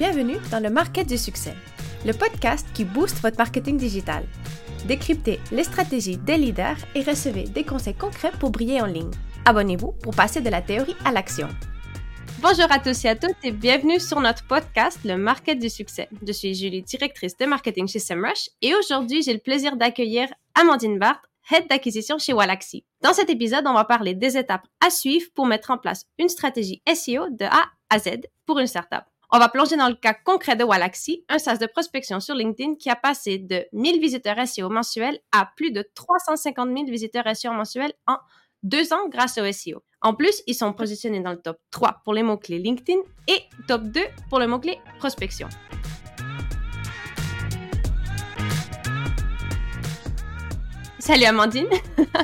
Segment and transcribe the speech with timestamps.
[0.00, 1.52] Bienvenue dans le Market du succès,
[2.06, 4.24] le podcast qui booste votre marketing digital.
[4.86, 9.10] Décryptez les stratégies des leaders et recevez des conseils concrets pour briller en ligne.
[9.44, 11.48] Abonnez-vous pour passer de la théorie à l'action.
[12.40, 16.08] Bonjour à tous et à toutes et bienvenue sur notre podcast Le Market du succès.
[16.26, 20.98] Je suis Julie, directrice de marketing chez SEMrush et aujourd'hui j'ai le plaisir d'accueillir Amandine
[20.98, 22.86] Barthes, Head d'acquisition chez Walaxy.
[23.02, 26.30] Dans cet épisode, on va parler des étapes à suivre pour mettre en place une
[26.30, 29.09] stratégie SEO de A à Z pour une startup.
[29.32, 32.74] On va plonger dans le cas concret de Walaxy, un SaaS de prospection sur LinkedIn
[32.74, 37.52] qui a passé de 1000 visiteurs SEO mensuels à plus de 350 000 visiteurs SEO
[37.52, 38.16] mensuels en
[38.64, 39.84] deux ans grâce au SEO.
[40.00, 42.98] En plus, ils sont positionnés dans le top 3 pour les mots-clés LinkedIn
[43.28, 45.48] et top 2 pour le mot-clé prospection.
[50.98, 51.68] Salut Amandine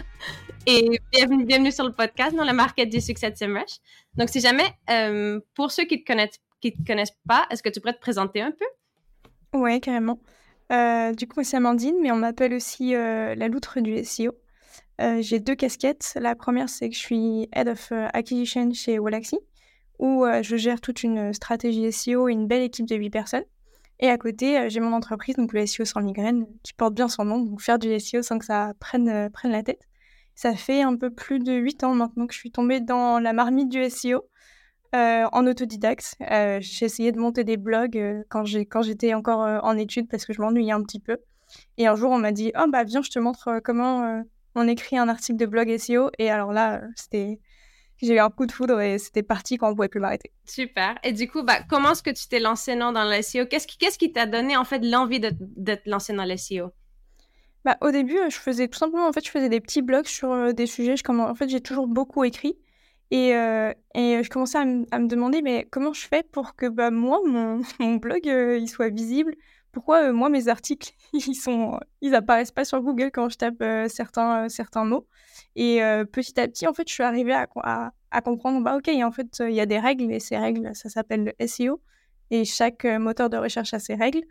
[0.66, 3.78] et bienvenue, sur le podcast dans le market du succès de SEMrush.
[4.16, 7.62] Donc, si jamais, euh, pour ceux qui te connaissent qui ne te connaissent pas, est-ce
[7.62, 9.58] que tu pourrais te présenter un peu?
[9.58, 10.18] Ouais, carrément.
[10.72, 14.32] Euh, du coup, c'est Amandine, mais on m'appelle aussi euh, la loutre du SEO.
[15.00, 16.16] Euh, j'ai deux casquettes.
[16.20, 19.38] La première, c'est que je suis Head of Acquisition chez Walaxy,
[19.98, 23.44] où je gère toute une stratégie SEO et une belle équipe de 8 personnes.
[23.98, 27.24] Et à côté, j'ai mon entreprise, donc le SEO sans migraine, qui porte bien son
[27.24, 29.86] nom, donc faire du SEO sans que ça prenne, prenne la tête.
[30.34, 33.32] Ça fait un peu plus de 8 ans maintenant que je suis tombée dans la
[33.32, 34.28] marmite du SEO.
[34.96, 36.14] Euh, en autodidacte.
[36.30, 40.32] Euh, j'ai essayé de monter des blogs euh, quand j'étais encore en études parce que
[40.32, 41.18] je m'ennuyais un petit peu.
[41.76, 44.22] Et un jour, on m'a dit Oh, bah, viens, je te montre comment
[44.54, 46.10] on écrit un article de blog SEO.
[46.18, 47.40] Et alors là, c'était.
[48.02, 50.30] J'ai eu un coup de foudre et c'était parti quand on pouvait plus m'arrêter.
[50.44, 50.98] Super.
[51.02, 53.66] Et du coup, bah, comment est-ce que tu t'es lancé non, dans le SEO Qu'est-ce
[53.66, 56.72] qui qu'est-ce qui t'a donné en fait l'envie de, de, te lancer dans le SEO
[57.64, 60.54] bah, au début, je faisais tout simplement, en fait, je faisais des petits blogs sur
[60.54, 60.94] des sujets.
[60.96, 62.56] Je, en fait, j'ai toujours beaucoup écrit.
[63.10, 66.90] Et, euh, et je commençais à, me demander, mais comment je fais pour que bah,
[66.90, 67.60] moi, mon,
[67.96, 69.34] blog, euh, il soit visible?
[69.72, 74.48] Pourquoi, euh, moi, mes articles, ils sont, ils pas sur Google quand je tape certains,
[74.48, 75.06] certains mots?
[75.54, 75.80] Et
[76.12, 79.40] petit à petit, en fait, je suis arrivée à, à, comprendre, bah, OK, en fait,
[79.40, 81.80] il y a des règles, et ces règles, ça s'appelle le SEO.
[82.30, 84.22] Et chaque moteur de recherche a ses règles.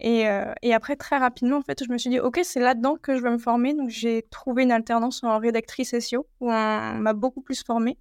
[0.00, 0.26] Et,
[0.72, 3.30] après, très rapidement, en fait, je me suis dit, OK, c'est là-dedans que je veux
[3.30, 3.72] me former.
[3.72, 7.96] Donc, j'ai trouvé une alternance en rédactrice SEO où on m'a beaucoup plus formée.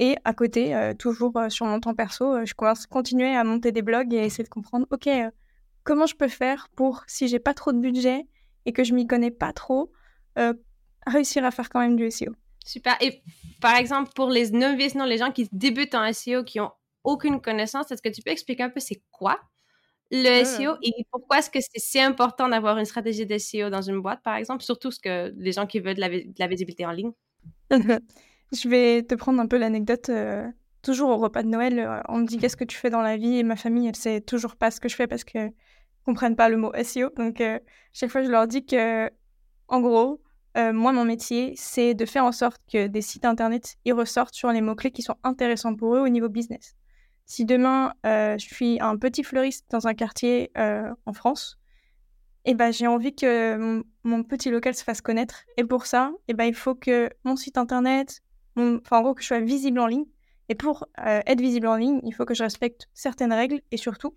[0.00, 3.42] Et à côté, euh, toujours euh, sur mon temps perso, euh, je commence continuer à
[3.42, 5.08] monter des blogs et essayer de comprendre, OK,
[5.82, 8.24] comment je peux faire pour, si j'ai pas trop de budget
[8.64, 9.92] et que je m'y connais pas trop,
[11.04, 12.32] réussir à faire quand même du SEO.
[12.64, 12.96] Super.
[13.00, 13.22] Et
[13.60, 16.70] par exemple, pour les novices, non, les gens qui débutent en SEO, qui ont
[17.02, 19.40] aucune connaissance, est-ce que tu peux expliquer un peu c'est quoi
[20.12, 23.82] le SEO et pourquoi est-ce que c'est si important d'avoir une stratégie de SEO dans
[23.82, 26.46] une boîte, par exemple, surtout ce que les gens qui veulent de la, de la
[26.46, 27.12] visibilité en ligne?
[28.52, 30.08] Je vais te prendre un peu l'anecdote.
[30.08, 30.46] Euh,
[30.82, 33.16] toujours au repas de Noël, euh, on me dit qu'est-ce que tu fais dans la
[33.16, 33.36] vie?
[33.36, 35.50] Et ma famille, elle sait toujours pas ce que je fais parce que
[36.04, 37.10] comprennent pas le mot SEO.
[37.16, 37.58] Donc euh,
[37.92, 39.10] chaque fois, je leur dis que,
[39.68, 40.22] en gros,
[40.56, 44.50] moi, mon métier, c'est de faire en sorte que des sites internet ils ressortent sur
[44.50, 46.74] les mots clés qui sont intéressants pour eux au niveau business.
[47.26, 51.58] Si demain je suis un petit fleuriste dans un quartier en France,
[52.44, 55.44] et eh ben, j'ai envie que mon, petit local se fasse connaître.
[55.58, 58.22] Et pour ça, et eh ben, il faut que mon site internet,
[58.56, 60.06] en gros, que je sois visible en ligne.
[60.48, 63.76] Et pour euh, être visible en ligne, il faut que je respecte certaines règles et
[63.76, 64.14] surtout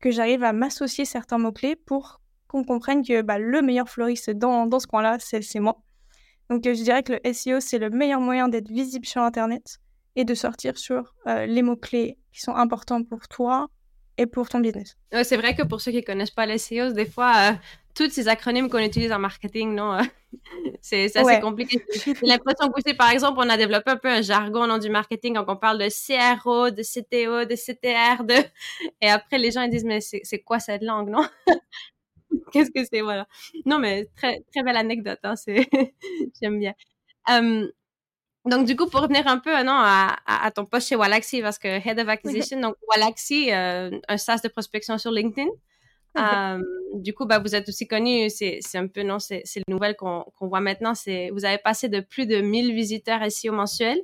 [0.00, 4.66] que j'arrive à m'associer certains mots-clés pour qu'on comprenne que bah, le meilleur fleuriste dans,
[4.66, 5.82] dans ce coin-là, c'est moi.
[6.50, 9.78] Donc, euh, je dirais que le SEO, c'est le meilleur moyen d'être visible sur Internet
[10.14, 13.68] et de sortir sur euh, les mots-clés qui sont importants pour toi
[14.16, 14.96] et pour ton business.
[15.24, 17.58] c'est vrai que pour ceux qui ne connaissent pas le SEO, des fois,
[17.96, 19.98] tous ces acronymes qu'on utilise en marketing, non,
[20.80, 21.84] c'est assez compliqué.
[22.04, 25.34] J'ai l'impression que par exemple, on a développé un peu un jargon nom du marketing
[25.34, 28.34] quand on parle de CRO, de CTO, de CTR, de...
[29.00, 31.26] et après les gens ils disent mais c'est quoi cette langue, non?
[32.52, 33.26] Qu'est-ce que c'est, voilà.
[33.66, 35.68] Non mais très très belle anecdote, hein, c'est
[36.42, 36.74] j'aime bien.
[38.44, 41.58] donc du coup, pour revenir un peu non à, à, ton poste chez Walaxy, parce
[41.58, 45.48] que Head of Acquisition, donc Walaxy, euh, un SaaS de prospection sur LinkedIn.
[46.16, 46.58] Euh,
[46.94, 50.24] du coup, bah, vous êtes aussi connu, c'est un peu, non, c'est le nouvelle qu'on
[50.40, 54.00] voit maintenant, c'est vous avez passé de plus de 1000 visiteurs SEO mensuels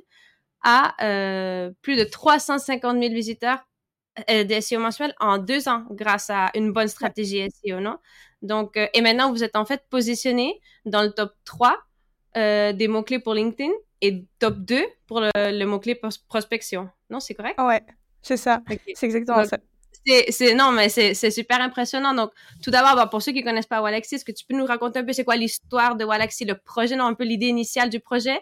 [0.63, 3.65] à euh, plus de 350 000 visiteurs
[4.29, 7.97] euh, de SEO mensuels en deux ans grâce à une bonne stratégie SEO, non?
[8.41, 11.77] Donc, euh, et maintenant, vous êtes en fait positionné dans le top 3
[12.37, 13.71] euh, des mots-clés pour LinkedIn
[14.01, 16.89] et top 2 pour le, mot-clé prospection.
[17.09, 17.59] Non, c'est correct?
[17.59, 17.81] Ouais,
[18.21, 18.61] c'est ça.
[18.95, 19.57] C'est exactement ça
[20.05, 22.31] c'est non mais c'est super impressionnant donc
[22.63, 24.99] tout d'abord bah, pour ceux qui connaissent pas Walaxy est-ce que tu peux nous raconter
[24.99, 27.99] un peu c'est quoi l'histoire de Walaxy le projet non un peu l'idée initiale du
[27.99, 28.39] projet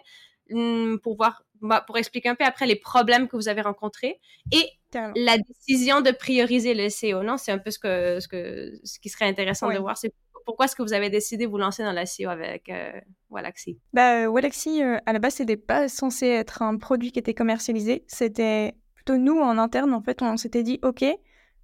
[0.50, 4.18] hmm, pour voir bah, pour expliquer un peu après les problèmes que vous avez rencontrés
[4.52, 4.66] et
[5.14, 7.36] la décision de prioriser le SEO, non?
[7.36, 9.96] C'est un peu ce, que, ce, que, ce qui serait intéressant de voir.
[9.96, 10.12] C'est
[10.44, 12.92] pourquoi est-ce que vous avez décidé de vous lancer dans la SEO avec euh,
[13.28, 13.78] Walaxy?
[13.92, 18.04] Bah, Walaxy, euh, à la base, c'était pas censé être un produit qui était commercialisé.
[18.08, 21.04] C'était plutôt nous, en interne, en fait, on s'était dit, OK,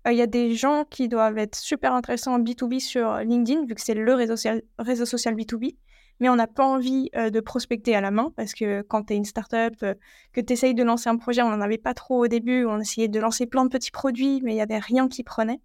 [0.06, 3.66] euh, il y a des gens qui doivent être super intéressants en B2B sur LinkedIn,
[3.66, 5.76] vu que c'est le réseau social, réseau social B2B
[6.18, 9.16] mais on n'a pas envie de prospecter à la main parce que quand tu es
[9.16, 9.84] une startup,
[10.32, 12.80] que tu essayes de lancer un projet, on n'en avait pas trop au début, on
[12.80, 15.60] essayait de lancer plein de petits produits, mais il n'y avait rien qui prenait.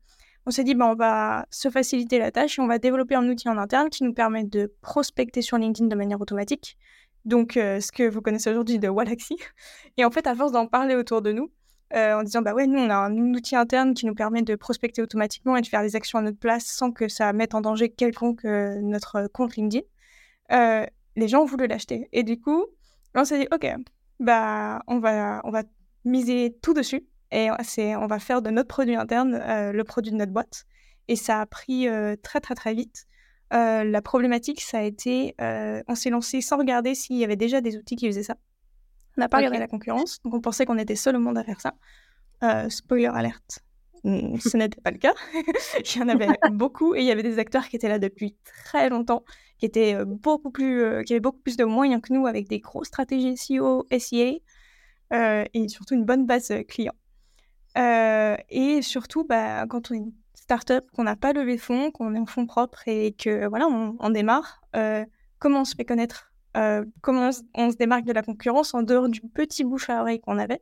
[0.45, 3.27] On s'est dit, bah, on va se faciliter la tâche et on va développer un
[3.29, 6.77] outil en interne qui nous permet de prospecter sur LinkedIn de manière automatique.
[7.25, 9.37] Donc, ce que vous connaissez aujourd'hui de Walaxy.
[9.97, 11.51] Et en fait, à force d'en parler autour de nous,
[11.93, 15.01] en disant, bah ouais, nous, on a un outil interne qui nous permet de prospecter
[15.01, 17.89] automatiquement et de faire des actions à notre place sans que ça mette en danger
[17.89, 19.85] quelconque notre compte LinkedIn.
[20.51, 20.85] Euh,
[21.15, 22.07] les gens voulu l'acheter.
[22.11, 22.65] Et du coup,
[23.15, 23.67] on s'est dit, OK,
[24.19, 25.63] bah, on va, on va
[26.05, 30.11] miser tout dessus et c'est, on va faire de notre produit interne euh, le produit
[30.11, 30.65] de notre boîte.
[31.07, 33.05] Et ça a pris euh, très, très, très vite.
[33.51, 35.35] la problématique, ça a été,
[35.87, 38.37] on s'est lancé sans regarder s'il y avait déjà des outils qui faisaient ça.
[39.17, 41.43] On n'a pas regardé la concurrence, donc on pensait qu'on était seul au monde à
[41.43, 42.69] faire ça.
[42.69, 43.63] spoiler alerte,
[44.03, 45.13] ce n'était pas le cas.
[45.33, 48.35] il y en avait beaucoup et il y avait des acteurs qui étaient là depuis
[48.43, 49.23] très longtemps,
[49.57, 52.47] qui étaient euh, beaucoup plus, euh, qui avaient beaucoup plus de moyens que nous avec
[52.47, 54.41] des grosses stratégies SEO, SEA
[55.13, 56.93] euh, et surtout une bonne base client.
[57.75, 62.15] et surtout, bah, quand on est une startup, qu'on n'a pas levé de fonds, qu'on
[62.15, 64.61] est en fonds propres et que voilà, on, démarre,
[65.39, 66.31] comment on se fait connaître?
[66.53, 70.38] Comment on se démarque de la concurrence en dehors du petit bouche à oreille qu'on
[70.38, 70.62] avait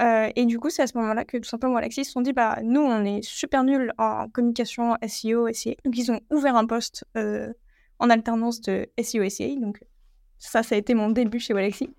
[0.00, 2.32] euh, et du coup, c'est à ce moment-là que tout simplement Alexis se sont dit
[2.32, 5.76] bah nous on est super nuls en communication SEO, SEA.
[5.84, 7.52] Donc ils ont ouvert un poste euh,
[7.98, 9.56] en alternance de SEO, SEA.
[9.56, 9.82] Donc
[10.38, 11.90] ça, ça a été mon début chez Alexis.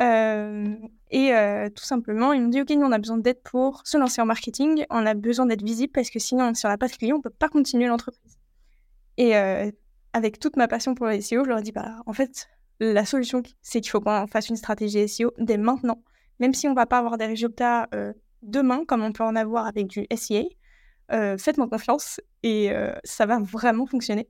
[0.00, 0.74] Euh,
[1.10, 1.32] et
[1.74, 4.26] tout simplement, ils m'ont dit ok, nous on a besoin d'aide pour se lancer en
[4.26, 4.84] marketing.
[4.88, 7.20] On a besoin d'être visible parce que sinon, si on n'a pas de clients, on
[7.20, 8.38] peut pas continuer l'entreprise.
[9.16, 9.32] Et
[10.12, 12.48] avec toute ma passion pour le SEO, je leur ai dit bah en fait
[12.80, 16.02] la solution c'est qu'il faut qu'on fasse une stratégie SEO dès maintenant
[16.38, 18.12] même si on va pas avoir des résultats euh,
[18.42, 20.48] demain, comme on peut en avoir avec du SEA,
[21.12, 24.28] euh, faites-moi confiance et euh, ça va vraiment fonctionner.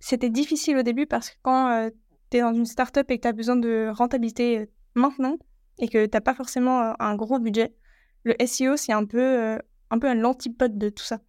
[0.00, 1.90] C'était difficile au début parce que quand
[2.30, 5.38] tu es dans une startup et que tu as besoin de rentabilité maintenant
[5.78, 7.74] et que tu n'as pas forcément un gros budget,
[8.22, 9.58] le SEO, c'est un peu,
[9.90, 11.20] un peu l'antipode de tout ça.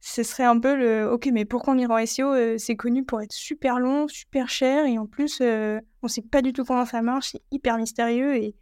[0.00, 3.20] Ce serait un peu le OK, mais pourquoi on ira en SEO C'est connu pour
[3.20, 6.86] être super long, super cher et en plus, on ne sait pas du tout comment
[6.86, 8.56] ça marche, c'est hyper mystérieux et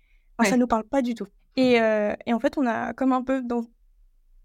[0.44, 1.26] ça ne nous parle pas du tout.
[1.56, 3.64] Et, euh, et, en fait, on a comme un peu dans,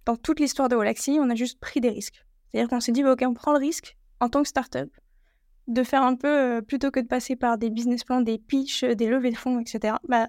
[0.05, 2.25] dans toute l'histoire de Walaxy, on a juste pris des risques.
[2.47, 4.89] C'est-à-dire qu'on s'est dit, bah, OK, on prend le risque en tant que startup
[5.67, 8.83] de faire un peu, euh, plutôt que de passer par des business plans, des pitchs,
[8.83, 10.27] des levées de fonds, etc., bah,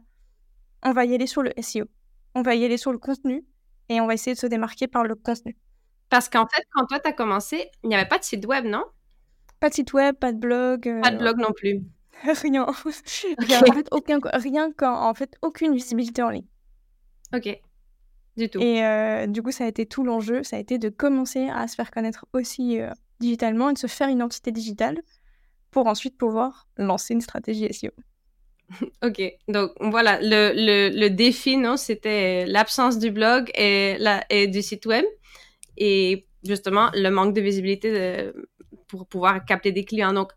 [0.82, 1.87] on va y aller sur le SEO.
[2.34, 3.44] On va y aller sur le contenu
[3.88, 5.56] et on va essayer de se démarquer par le contenu.
[6.10, 8.64] Parce qu'en fait, quand toi, tu as commencé, il n'y avait pas de site web,
[8.64, 8.84] non?
[9.60, 11.00] Pas de site web, pas de blog.
[11.02, 11.82] Pas de blog non plus.
[12.22, 12.66] rien.
[13.38, 13.62] rien.
[13.66, 16.46] En fait, aucun, rien qu'en en fait, aucune visibilité en ligne.
[17.34, 17.60] Ok.
[18.36, 18.60] Du tout.
[18.60, 20.42] Et euh, du coup, ça a été tout l'enjeu.
[20.42, 22.90] Ça a été de commencer à se faire connaître aussi euh,
[23.20, 25.00] digitalement et de se faire une identité digitale
[25.70, 27.90] pour ensuite pouvoir lancer une stratégie SEO.
[29.04, 34.46] Ok, donc voilà, le, le, le défi, non, c'était l'absence du blog et, la, et
[34.46, 35.05] du site web
[35.76, 38.31] et justement le manque de visibilité
[38.88, 40.12] pour pouvoir capter des clients.
[40.12, 40.32] Donc,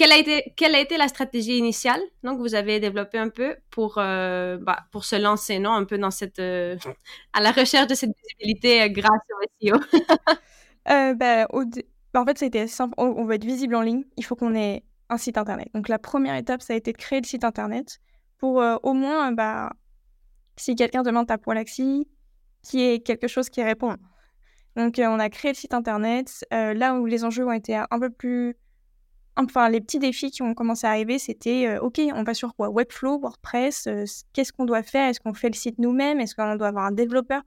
[0.00, 2.00] quelle a été, quelle a été la stratégie initiale?
[2.22, 5.72] Donc vous avez développé un peu pour euh, bah, pour se lancer non?
[5.72, 6.78] Un peu dans cette euh,
[7.34, 9.76] à la recherche de cette visibilité euh, grâce au SEO
[10.86, 12.94] bah, bah, en fait c'était simple.
[12.96, 14.04] On, veut être visible en ligne.
[14.16, 15.68] Il faut qu'on ait un site internet.
[15.74, 17.98] Donc la première étape ça a été de créer le site internet
[18.38, 19.70] pour au moins bah
[20.56, 22.08] si quelqu'un demande ta Polaxi
[22.62, 23.96] qui est quelque chose qui répond
[24.76, 28.10] donc on a créé le site internet là où les enjeux ont été un peu
[28.10, 28.56] plus
[29.36, 32.54] enfin, les petits défis qui ont commencé à arriver, c'était euh, OK, on va sur
[32.54, 32.68] quoi?
[32.70, 35.08] Webflow, WordPress, euh, qu'est-ce qu'on doit faire?
[35.08, 36.20] Est-ce qu'on fait le site nous-mêmes?
[36.20, 37.42] Est-ce qu'on doit avoir un développeur?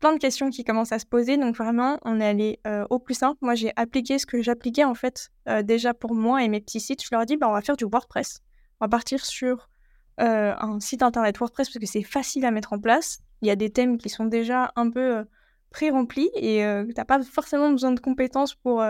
[0.00, 1.36] Plein de questions qui commencent à se poser.
[1.36, 3.38] Donc, vraiment, on est allé euh, au plus simple.
[3.42, 5.30] Moi, j'ai appliqué ce que j'appliquais en fait
[5.62, 7.04] déjà pour moi et mes petits sites.
[7.04, 8.40] Je leur ai dit, bah, on va faire du WordPress.
[8.80, 9.68] On va partir sur
[10.16, 13.18] un site internet WordPress parce que c'est facile à mettre en place.
[13.42, 15.24] Il y a des thèmes qui sont déjà un peu
[15.70, 18.82] pré-remplis et tu n'as pas forcément besoin de compétences pour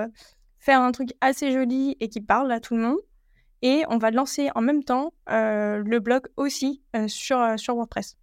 [0.61, 2.99] faire un truc assez joli et qui parle à tout le monde.
[3.63, 7.75] Et on va lancer en même temps euh, le blog aussi euh, sur, euh, sur
[7.75, 8.17] WordPress.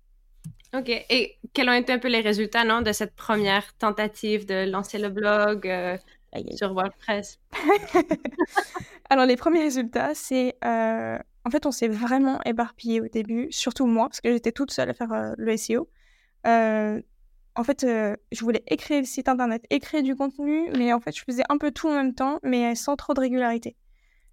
[0.74, 0.90] OK.
[0.90, 4.98] Et quels ont été un peu les résultats non, de cette première tentative de lancer
[4.98, 5.72] le blog
[6.56, 7.40] sur WordPress?
[9.10, 10.58] Alors, les premiers résultats, c'est...
[10.64, 14.90] en fait, on s'est vraiment éparpillé au début, surtout moi, parce que j'étais toute seule
[14.90, 15.88] à faire le SEO.
[17.58, 21.24] En fait, je voulais écrire le site internet, écrire du contenu, mais en fait, je
[21.24, 23.76] faisais un peu tout en même temps, mais sans trop de régularité.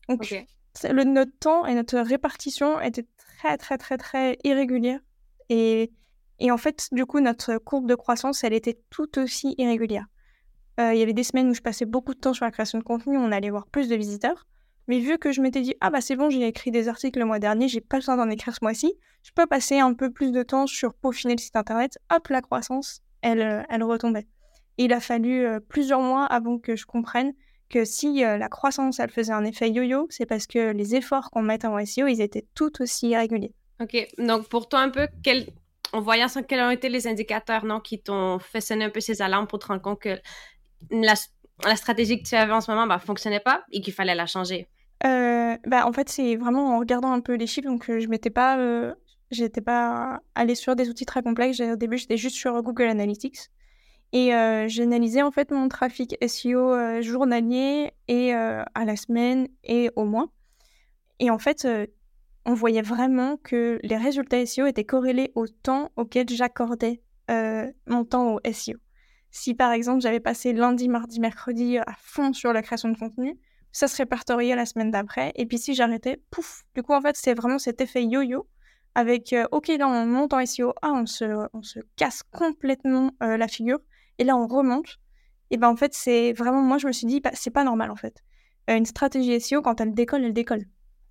[0.09, 0.35] Donc,
[0.83, 5.00] le, notre temps et notre répartition étaient très, très, très, très irrégulières.
[5.49, 5.90] Et,
[6.38, 10.07] et en fait, du coup, notre courbe de croissance, elle était tout aussi irrégulière.
[10.78, 12.85] Il y avait des semaines où je passais beaucoup de temps sur la création de
[12.85, 14.47] contenu, on allait voir plus de visiteurs.
[14.87, 17.25] Mais vu que je m'étais dit, ah bah c'est bon, j'ai écrit des articles le
[17.25, 20.31] mois dernier, j'ai pas besoin d'en écrire ce mois-ci, je peux passer un peu plus
[20.31, 24.26] de temps sur peaufiner le site internet, hop, la croissance, elle, euh, elle retombait.
[24.76, 27.33] il a fallu euh, plusieurs mois avant que je comprenne
[27.71, 31.31] que si euh, la croissance, elle faisait un effet yo-yo, c'est parce que les efforts
[31.31, 33.54] qu'on met en SEO, ils étaient tout aussi irréguliers.
[33.81, 35.47] Ok, donc pour toi un peu, quel...
[35.93, 39.00] en voyant ça, quels ont été les indicateurs non, qui t'ont fait sonner un peu
[39.00, 40.21] ces alarmes pour te rendre compte que
[40.90, 41.14] la,
[41.64, 44.14] la stratégie que tu avais en ce moment ne bah, fonctionnait pas et qu'il fallait
[44.14, 44.69] la changer?
[45.02, 48.57] Bah, En fait, c'est vraiment en regardant un peu les chiffres, donc je m'étais pas
[49.31, 51.61] j'étais pas allée sur des outils très complexes.
[51.61, 53.50] Au début, j'étais juste sur Google Analytics.
[54.12, 54.28] Et
[54.69, 60.28] j'analysais en fait mon trafic SEO euh, journalier et à la semaine et au mois.
[61.19, 61.66] Et en fait,
[62.45, 68.35] on voyait vraiment que les résultats SEO étaient corrélés au temps auquel j'accordais mon temps
[68.35, 68.76] au SEO.
[69.33, 73.37] Si par exemple j'avais passé lundi, mardi, mercredi à fond sur la création de contenu,
[73.73, 75.33] ça se répertoriait la semaine d'après.
[75.35, 76.62] Et puis si j'arrêtais, pouf.
[76.76, 78.47] Du coup, en fait, c'est vraiment cet effet yo-yo
[78.95, 83.11] avec euh, OK, là on monte en SEO, ah, on, se, on se casse complètement
[83.23, 83.81] euh, la figure,
[84.19, 84.99] et là on remonte.
[85.51, 87.91] Et ben en fait, c'est vraiment, moi je me suis dit, bah, c'est pas normal
[87.91, 88.23] en fait.
[88.71, 90.65] Euh, une stratégie SEO, quand elle décolle, elle décolle.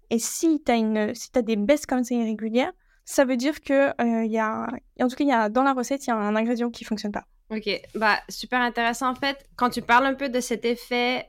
[0.09, 2.71] Et si tu as, si des baisses comme ça irrégulières,
[3.05, 3.91] ça veut dire que
[4.25, 4.67] il y a,
[5.01, 7.11] en tout cas, y a, dans la recette, il y a un ingrédient qui fonctionne
[7.11, 7.25] pas.
[7.49, 9.45] Ok, bah super intéressant en fait.
[9.55, 11.27] Quand tu parles un peu de cet effet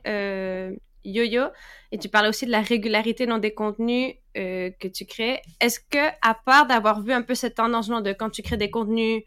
[1.05, 1.43] yo-yo
[1.91, 5.41] et tu parles aussi de la régularité dans des contenus euh, que tu crées.
[5.61, 8.69] Est-ce que, à part d'avoir vu un peu cette tendance de quand tu crées des
[8.69, 9.23] contenus,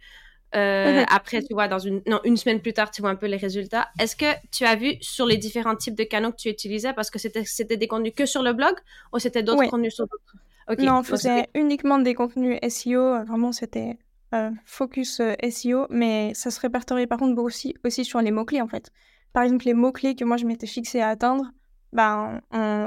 [0.55, 1.07] euh, mhm.
[1.11, 3.37] après, tu vois, dans une, non, une semaine plus tard, tu vois un peu les
[3.37, 3.89] résultats.
[3.99, 7.11] Est-ce que tu as vu sur les différents types de canaux que tu utilisais, parce
[7.11, 8.75] que c'était, des contenus que sur le blog
[9.13, 10.83] ou c'était d'autres contenus sur d'autres?
[10.83, 13.25] Non, c'était uniquement des contenus SEO.
[13.25, 13.97] Vraiment, c'était
[14.35, 18.69] euh, focus SEO, mais ça se répertoriait par contre aussi, aussi sur les mots-clés en
[18.69, 18.91] fait.
[19.33, 21.51] Par exemple, les mots-clés que moi je m'étais fixé à atteindre,
[21.93, 22.41] ben,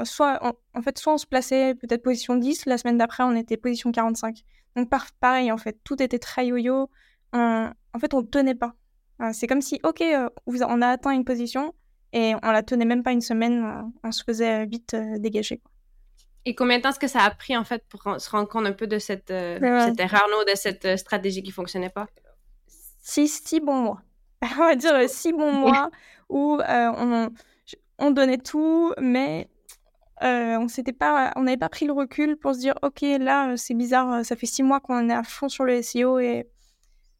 [0.04, 0.40] soit,
[0.74, 3.92] en fait, soit on se plaçait peut-être position 10, la semaine d'après, on était position
[3.92, 4.42] 45.
[4.76, 4.90] Donc,
[5.20, 6.88] pareil, en fait, tout était très yo-yo.
[7.32, 8.74] en fait, on ne tenait pas.
[9.22, 11.74] Euh, c'est comme si, OK, euh, on a atteint une position
[12.12, 15.60] et on la tenait même pas une semaine, euh, on se faisait vite dégager.
[16.44, 18.66] Et combien de temps est-ce que ça a pris, en fait, pour se rendre compte
[18.66, 22.06] un peu de cette, cette erreur, de cette stratégie qui fonctionnait pas?
[23.00, 24.02] Six, six bons mois.
[24.42, 25.90] on va dire six bons mois
[26.28, 27.30] où on
[28.02, 29.48] on donnait tout, mais
[30.22, 33.50] euh, on s'était pas, on n'avait pas pris le recul pour se dire, ok, là,
[33.50, 36.18] euh, c'est bizarre, euh, ça fait six mois qu'on est à fond sur le SEO
[36.18, 36.48] et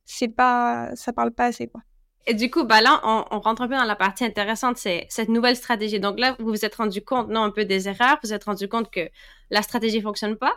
[0.05, 1.81] c'est pas, ça parle pas assez, quoi.
[2.27, 5.29] Et du coup, bah là, on, rentre un peu dans la partie intéressante, c'est cette
[5.29, 5.99] nouvelle stratégie.
[5.99, 8.45] Donc là, vous vous êtes rendu compte, non, un peu des erreurs, vous vous êtes
[8.45, 9.09] rendu compte que
[9.51, 10.53] la stratégie fonctionne pas.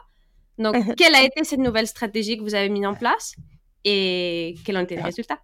[0.59, 3.35] Donc, quelle a été cette nouvelle stratégie que vous avez mise en place
[3.83, 5.39] et quels ont été les résultats?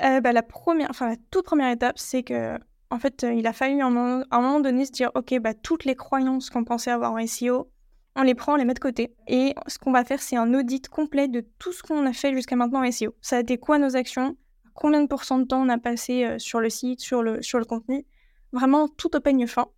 [0.00, 2.58] Bah, la première, enfin la toute première étape, c'est que
[2.92, 5.86] en fait, euh, il a fallu à un moment, donné se dire, OK, bah, toutes
[5.86, 7.70] les croyances qu'on pensait avoir en SEO,
[8.16, 9.14] on les prend, on les met de côté.
[9.26, 12.34] Et ce qu'on va faire, c'est un audit complet de tout ce qu'on a fait
[12.34, 13.14] jusqu'à maintenant en SEO.
[13.22, 14.36] Ça a été quoi nos actions?
[14.74, 18.04] Combien de pourcents de temps on a passé euh, sur le site, sur le, contenu?
[18.52, 19.68] Vraiment tout au peigne fin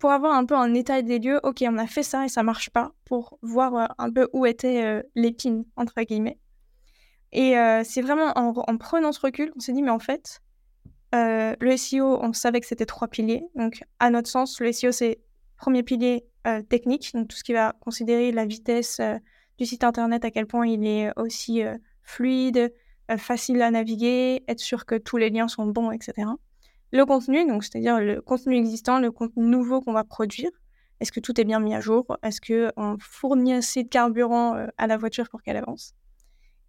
[0.00, 1.38] pour avoir un peu un état des lieux.
[1.44, 4.46] OK, on a fait ça et ça marche pas pour voir euh, un peu où
[4.46, 6.40] était l'épine, entre guillemets.
[7.30, 7.54] Et
[7.84, 10.40] c'est vraiment en, en, prenant ce recul qu'on s'est dit, mais en fait,
[11.14, 13.46] euh, le SEO, on savait que c'était trois piliers.
[13.54, 15.20] Donc, à notre sens, le SEO, c'est
[15.56, 19.16] premier pilier euh, technique, donc tout ce qui va considérer la vitesse euh,
[19.58, 21.62] du site internet, à quel point il est aussi
[22.02, 22.74] fluide,
[23.18, 26.28] facile à naviguer, être sûr que tous les liens sont bons, etc.
[26.90, 30.50] Le contenu, donc c'est-à-dire le contenu existant, le contenu nouveau qu'on va produire.
[30.98, 32.04] Est-ce que tout est bien mis à jour?
[32.24, 35.94] Est-ce qu'on fournit assez de carburant à la voiture pour qu'elle avance?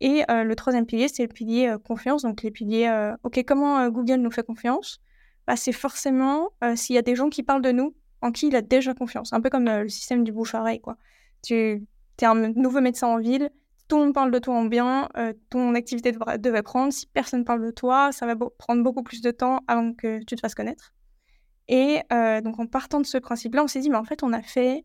[0.02, 2.24] Et euh, le troisième pilier, c'est le pilier euh, confiance.
[2.24, 5.00] Donc les piliers, euh, OK, comment Google nous fait confiance?
[5.48, 8.56] Bah, C'est forcément s'il y a des gens qui parlent de nous, en qui il
[8.56, 9.32] a déjà confiance.
[9.34, 10.98] Un peu comme le système du bouche-oreille, quoi.
[11.44, 11.86] Tu
[12.22, 13.52] es un nouveau médecin en ville,
[13.88, 15.10] tout le monde parle de toi en bien,
[15.52, 16.92] ton activité devrait, prendre.
[16.92, 20.36] Si personne parle de toi, ça va prendre beaucoup plus de temps avant que tu
[20.36, 20.94] te fasses connaître.
[21.68, 22.02] Et
[22.44, 24.84] donc en partant de ce principe-là, on s'est dit, mais en fait, on a fait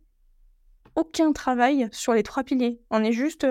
[0.94, 2.82] aucun travail sur les trois piliers.
[2.90, 3.46] On est juste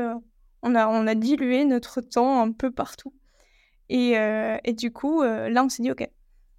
[0.62, 3.14] on a, on a dilué notre temps un peu partout.
[3.90, 6.08] Et, euh, et du coup, euh, là, on s'est dit, OK,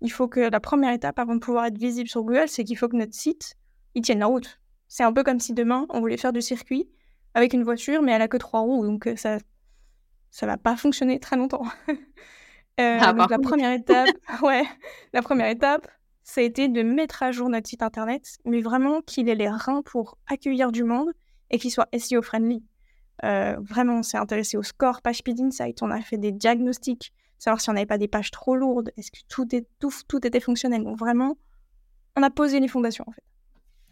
[0.00, 2.76] il faut que la première étape avant de pouvoir être visible sur Google, c'est qu'il
[2.76, 3.56] faut que notre site,
[3.94, 4.60] il tienne la route.
[4.88, 6.88] C'est un peu comme si demain, on voulait faire du circuit
[7.34, 8.84] avec une voiture, mais elle a que trois roues.
[8.84, 9.38] Donc, euh, ça,
[10.30, 11.64] ça va pas fonctionner très longtemps.
[12.78, 14.08] Euh, ah, donc la première étape,
[14.42, 14.64] ouais,
[15.12, 15.86] la première étape,
[16.22, 19.50] ça a été de mettre à jour notre site internet, mais vraiment qu'il ait les
[19.50, 21.10] reins pour accueillir du monde
[21.50, 22.62] et qu'il soit SEO friendly.
[23.24, 27.12] Euh, vraiment, on s'est intéressé au score, page speed insight, on a fait des diagnostics,
[27.38, 30.84] savoir si on n'avait pas des pages trop lourdes, est-ce que tout, était fonctionnel.
[30.84, 31.36] Donc vraiment,
[32.16, 33.22] on a posé les fondations en fait.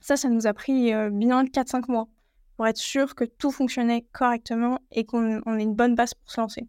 [0.01, 2.09] Ça, ça nous a pris euh, bien 4-5 mois
[2.57, 6.41] pour être sûr que tout fonctionnait correctement et qu'on ait une bonne base pour se
[6.41, 6.69] lancer.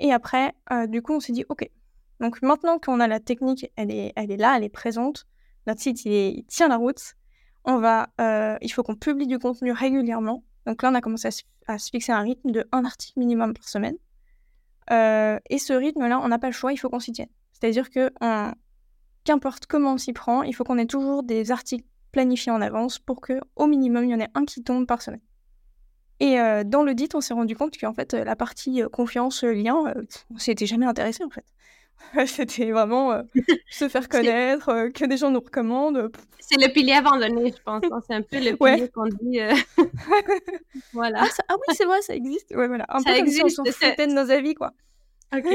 [0.00, 1.68] Et après, euh, du coup, on s'est dit, OK,
[2.20, 5.26] donc maintenant qu'on a la technique, elle est, elle est là, elle est présente,
[5.66, 5.98] notre site,
[6.48, 7.14] tient la route,
[7.64, 8.08] on va,
[8.60, 10.42] il faut qu'on publie du contenu régulièrement.
[10.66, 11.28] Donc là, on a commencé
[11.66, 13.96] à se, fixer un rythme de un article minimum par semaine.
[14.90, 17.28] Euh, et ce rythme-là, on n'a pas le choix, il faut qu'on s'y tienne.
[17.52, 18.10] C'est-à-dire que
[19.24, 22.98] qu'importe comment on s'y prend, il faut qu'on ait toujours des articles planifiés en avance
[22.98, 25.22] pour que au minimum, il y en ait un qui tombe par semaine.
[26.20, 29.42] Et euh, dans le dit, on s'est rendu compte qu'en fait, la partie euh, confiance,
[29.42, 29.94] lien,
[30.30, 31.44] on s'était jamais intéressé en fait.
[32.26, 33.22] C'était vraiment
[33.70, 36.10] se faire connaître, que des gens nous recommandent.
[36.40, 37.82] C'est le pilier abandonné, je pense.
[37.90, 38.00] Hein.
[38.06, 39.38] C'est un peu le pilier qu'on dit.
[40.92, 41.22] voilà.
[41.22, 42.54] Ah, ah, oui, c'est vrai, ça existe.
[42.54, 42.84] Ouais, voilà.
[42.88, 44.72] Un ça peu existe, comme si on s'en foutait de nos avis, quoi.
[45.34, 45.46] Ok.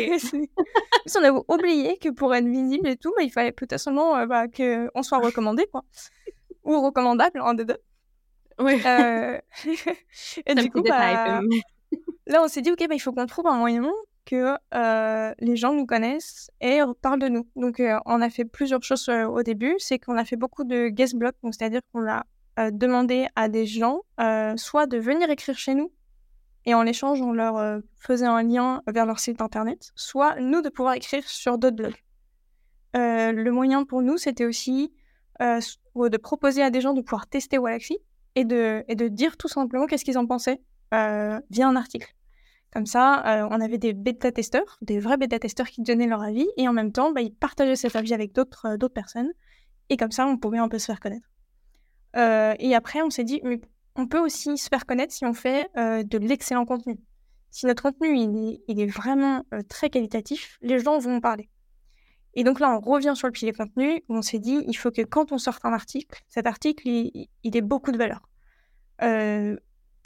[1.15, 4.48] on avait oublié que pour être visible et tout, mais il fallait peut-être seulement bah,
[4.48, 5.84] qu'on soit recommandé, quoi.
[6.63, 7.77] Ou recommandable, en des deux.
[8.60, 8.81] Oui.
[8.86, 9.39] Euh,
[10.46, 11.41] et du coup, bah,
[12.27, 13.89] là, on s'est dit, OK, bah, il faut qu'on trouve un moyen
[14.30, 14.56] que
[15.40, 17.48] les gens nous connaissent et parlent de nous.
[17.56, 19.76] Donc, on a fait plusieurs choses au début.
[19.80, 22.26] C'est qu'on a fait beaucoup de guest blogs, c'est-à-dire qu'on a
[22.72, 24.02] demandé à des gens
[24.58, 25.92] soit de venir écrire chez nous
[26.66, 30.70] et en échange, on leur faisait un lien vers leur site internet, soit nous de
[30.70, 32.04] pouvoir écrire sur d'autres blogs.
[32.94, 34.94] le moyen pour nous, c'était aussi
[35.40, 37.98] de proposer à des gens de pouvoir tester Walaxy
[38.36, 42.14] et de, et de dire tout simplement qu'est-ce qu'ils en pensaient via un article.
[42.72, 46.68] Comme ça, euh, on avait des bêta-testeurs, des vrais bêta-testeurs qui donnaient leur avis, et
[46.68, 49.32] en même temps, bah, ils partageaient cet avis avec d'autres euh, d'autres personnes,
[49.89, 51.28] et comme ça, on pouvait un peu se faire connaître.
[52.15, 53.60] et après, on s'est dit, mais
[53.96, 56.98] on peut aussi se faire connaître si on fait de l'excellent contenu.
[57.50, 58.15] Si notre contenu,
[58.67, 61.50] il est, vraiment très qualitatif, les gens vont en parler.
[62.36, 64.91] Et donc là, on revient sur le pilier contenu, où on s'est dit, il faut
[64.91, 68.22] que quand on sorte un article, cet article, il, ait beaucoup de valeur.
[69.02, 69.58] Euh,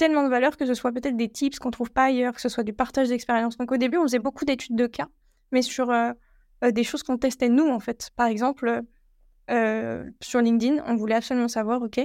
[0.04, 2.50] tellement de valeur que ce soit peut-être des tips qu'on trouve pas ailleurs, que ce
[2.50, 3.56] soit du partage d'expérience.
[3.56, 5.08] Donc au début, on faisait beaucoup d'études de cas,
[5.54, 6.12] mais sur euh,
[6.66, 8.10] euh, des choses qu'on testait nous, en fait.
[8.18, 8.82] Par exemple,
[10.22, 12.02] sur LinkedIn, on voulait absolument savoir, OK,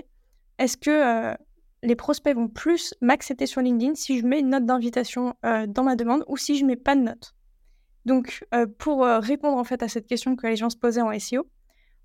[0.58, 1.34] est-ce que
[1.82, 5.96] les prospects vont plus m'accepter sur LinkedIn si je mets une note d'invitation dans ma
[5.96, 7.34] demande ou si je mets pas de note?
[8.04, 8.44] Donc,
[8.78, 11.48] pour répondre en fait à cette question que les gens se posaient en SEO,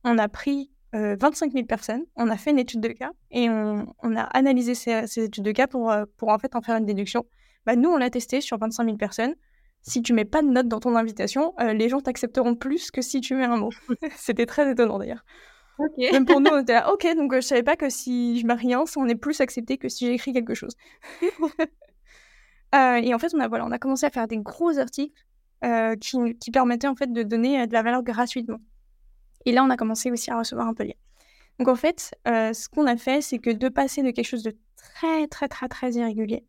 [0.03, 4.15] on a pris 25 000 personnes, on a fait une étude de cas et on,
[4.15, 7.25] a analysé ces, études de cas pour, pour en fait en faire une déduction.
[7.65, 9.33] Bah, nous, on l'a testé sur 25 000 personnes.
[9.81, 13.21] Si tu mets pas de note dans ton invitation, les gens t'accepteront plus que si
[13.21, 13.71] tu mets un mot.
[14.17, 15.25] C'était très étonnant d'ailleurs.
[15.97, 18.53] Même pour nous, on était là, ok, donc je savais pas que si je mets
[18.53, 20.75] rien, on est plus accepté que si j'écris quelque chose.
[22.73, 25.25] et en fait, on a, voilà, on a commencé à faire des gros articles
[25.63, 28.59] euh, qui, qui, permettait en fait de donner euh, de la valeur gratuitement.
[29.45, 30.93] Et là, on a commencé aussi à recevoir un peu lien.
[31.59, 34.43] Donc en fait, euh, ce qu'on a fait, c'est que de passer de quelque chose
[34.43, 36.45] de très très très très irrégulier,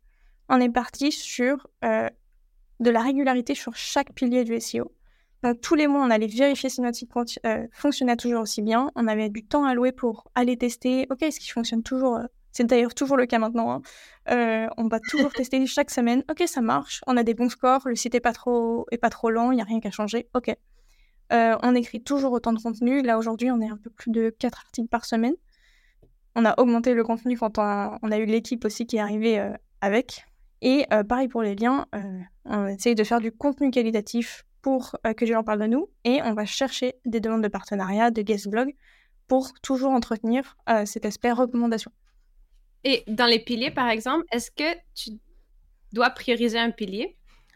[0.49, 4.91] on est parti sur de la régularité sur chaque pilier du SEO.
[5.43, 7.11] Donc tous les mois, on allait vérifier si notre site
[7.71, 8.89] fonctionnait toujours aussi bien.
[8.95, 12.19] On avait du temps alloué pour aller tester, ok, est-ce qu'il fonctionne toujours
[12.55, 13.69] c'est d'ailleurs toujours le cas maintenant.
[13.69, 13.81] Hein.
[14.29, 16.23] Euh, on va toujours tester chaque semaine.
[16.31, 17.01] Ok, ça marche.
[17.05, 17.81] On a des bons scores.
[17.85, 19.51] Le site est pas trop, est pas trop lent.
[19.51, 20.29] Il n'y a rien qu'à changer.
[20.33, 20.55] Ok.
[21.33, 23.01] Euh, on écrit toujours autant de contenu.
[23.01, 25.33] Là, aujourd'hui, on est un peu plus de 4 articles par semaine.
[26.35, 29.53] On a augmenté le contenu quand on a, eu l'équipe aussi qui est arrivée euh,
[29.81, 30.25] avec.
[30.61, 31.85] Et pareil pour les liens,
[32.45, 35.89] on essaye de faire du contenu qualitatif pour que les gens parlent de nous.
[36.05, 38.73] Et on va chercher des demandes de partenariat, de guest blog,
[39.27, 41.91] pour toujours entretenir cet aspect recommandation.
[42.83, 45.11] Et dans les piliers, par exemple, est-ce que tu
[45.91, 47.15] dois prioriser un pilier?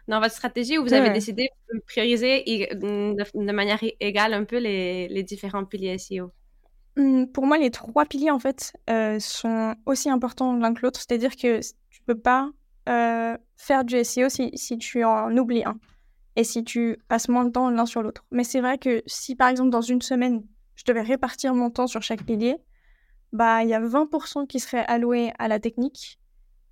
[0.10, 2.44] Dans votre stratégie ou vous avez décidé de prioriser
[2.74, 6.32] de, manière égale un peu les, différents piliers SEO?
[6.98, 11.00] Mmh, pour moi, les trois piliers, en fait, euh, sont aussi importants l'un que l'autre.
[11.00, 12.50] C'est-à-dire que tu peux pas
[12.90, 15.80] euh, faire du SEO si, si, tu en oublies un
[16.36, 18.26] et si tu passes moins de temps l'un sur l'autre.
[18.32, 20.44] Mais c'est vrai que si, par exemple, dans une semaine,
[20.76, 22.58] je devais répartir mon temps sur chaque pilier,
[23.32, 26.20] bah, il y a 20% qui serait alloué à la technique,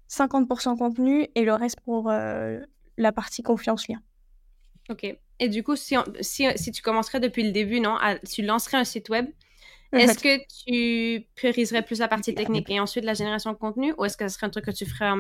[0.10, 2.60] 50% contenu et le reste pour euh,
[2.98, 4.02] la partie confiance-lien.
[4.90, 5.18] Ok.
[5.40, 7.98] Et du coup, si, si, si, tu commencerais depuis le début, non,
[8.30, 9.28] tu lancerais un site web,
[9.94, 14.06] Est-ce que tu prioriserais plus la partie technique et ensuite la génération de contenu ou
[14.06, 15.12] est-ce que ce serait un truc que tu ferais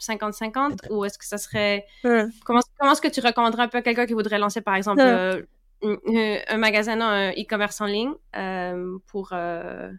[0.00, 1.86] 50-50 ou est-ce que ça serait...
[2.02, 5.00] Comment, comment est-ce que tu recommanderais un peu à quelqu'un qui voudrait lancer par exemple
[5.00, 5.42] euh,
[5.82, 9.30] un, magasin, un e-commerce en ligne euh, pour...
[9.32, 9.90] Euh,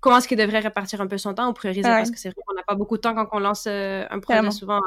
[0.00, 2.40] comment est-ce qu'il devrait répartir un peu son temps ou prioriser parce que c'est vrai
[2.46, 4.80] qu'on n'a pas beaucoup de temps quand on lance un projet souvent.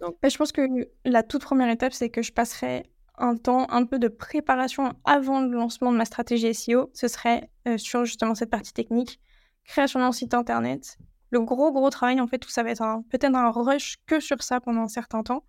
[0.00, 0.62] Je pense que
[1.04, 2.84] la toute première étape, c'est que je passerai
[3.18, 7.50] un temps un peu de préparation avant le lancement de ma stratégie SEO, ce serait
[7.66, 9.20] euh, sur justement cette partie technique,
[9.64, 10.98] création d'un site internet.
[11.30, 14.42] Le gros gros travail en fait, tout ça va être peut-être un rush que sur
[14.42, 15.44] ça pendant un certain temps.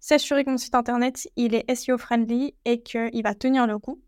[0.00, 4.02] S'assurer que mon site internet il est SEO friendly et qu'il va tenir le coup.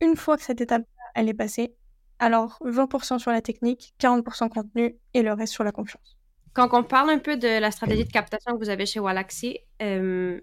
[0.00, 1.74] Une fois que cette étape elle est passée,
[2.18, 6.16] alors 20% sur la technique, 40% contenu et le reste sur la confiance.
[6.54, 9.58] Quand on parle un peu de la stratégie de captation que vous avez chez Wallaxy,
[9.82, 10.40] euh,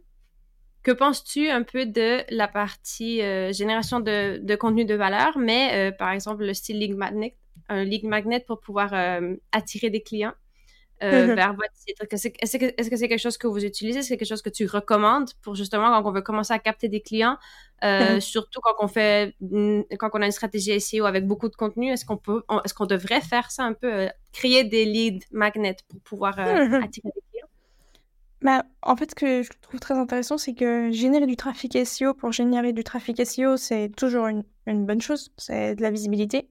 [0.84, 5.92] que penses-tu un peu de la partie euh, génération de, contenu de valeur, mais euh,
[5.94, 7.38] par exemple le style League Magnet,
[7.70, 8.94] un League Magnet pour pouvoir
[9.54, 10.34] attirer des clients?
[11.02, 11.36] Mm-hmm.
[11.36, 11.98] vers votre site?
[12.10, 12.58] Est-ce
[12.90, 14.00] que c'est quelque chose que vous utilisez?
[14.00, 16.60] Est-ce que c'est quelque chose que tu recommandes pour justement quand on veut commencer à
[16.60, 17.38] capter des clients,
[17.82, 18.20] mm-hmm.
[18.34, 19.36] surtout quand on fait
[20.00, 21.92] quand on a une stratégie SEO avec beaucoup de contenu?
[21.92, 26.00] Est-ce qu'on peut, est-ce qu'on devrait faire ça un peu, créer des lead magnets pour
[26.02, 27.48] pouvoir attirer des clients?
[28.42, 32.16] Bah, en fait, ce que je trouve très intéressant, c'est que générer du trafic SEO
[32.16, 36.50] pour générer du trafic SEO, c'est toujours une, bonne chose, c'est de la visibilité.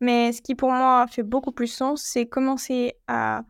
[0.00, 3.44] Mais ce qui pour moi fait beaucoup plus sens, c'est commencer à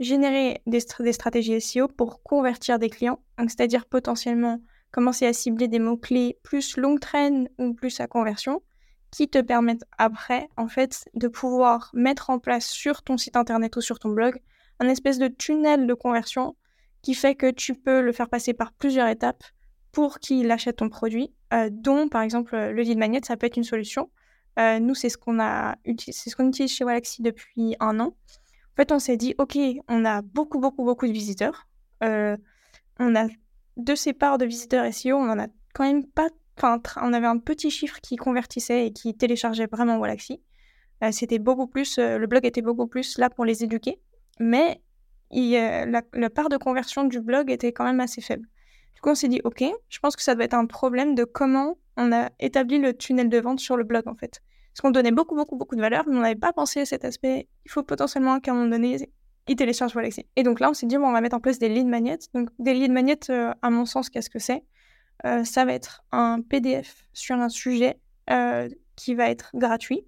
[0.00, 0.80] générer des,
[1.12, 3.20] stratégies SEO pour convertir des clients.
[3.38, 8.62] c'est-à-dire potentiellement commencer à cibler des mots-clés plus long train ou plus à conversion
[9.10, 13.76] qui te permettent après, en fait, de pouvoir mettre en place sur ton site internet
[13.76, 14.40] ou sur ton blog
[14.80, 16.56] un espèce de tunnel de conversion
[17.02, 19.44] qui fait que tu peux le faire passer par plusieurs étapes
[19.92, 23.56] pour qu'il achète ton produit, euh, dont par exemple le lead magnet, ça peut être
[23.56, 24.10] une solution.
[24.58, 28.14] Euh, nous, c'est ce qu'on a c'est ce qu'on utilise chez Walaxy depuis un an.
[28.72, 29.58] En fait, on s'est dit, ok,
[29.88, 31.66] on a beaucoup, beaucoup, beaucoup de visiteurs.
[32.02, 32.36] Euh,
[32.98, 33.26] on a
[33.76, 36.28] de ces parts de visiteurs SEO, on en a quand même pas.
[36.56, 40.42] Enfin, on avait un petit chiffre qui convertissait et qui téléchargeait vraiment Walaxy.
[41.10, 43.98] C'était beaucoup plus, le blog était beaucoup plus là pour les éduquer.
[44.38, 44.80] Mais
[45.32, 48.46] la, part de conversion du blog était quand même assez faible.
[48.94, 51.24] Du coup, on s'est dit, OK, je pense que ça doit être un problème de
[51.24, 54.42] comment on a établi le tunnel de vente sur le blog, en fait.
[54.72, 57.04] Parce qu'on donnait beaucoup, beaucoup, beaucoup de valeur, mais on n'avait pas pensé à cet
[57.04, 57.48] aspect.
[57.66, 58.96] Il faut potentiellement qu'à un moment donné,
[59.48, 60.26] ils téléchargent Walaxy.
[60.36, 62.18] Et donc là, on s'est dit, bon, on va mettre en place des lead magnets.
[62.32, 64.64] Donc, des lead magnets, euh, à mon sens, qu'est-ce que c'est?
[65.26, 67.98] Euh, Ça va être un PDF sur un sujet
[68.30, 70.06] euh, qui va être gratuit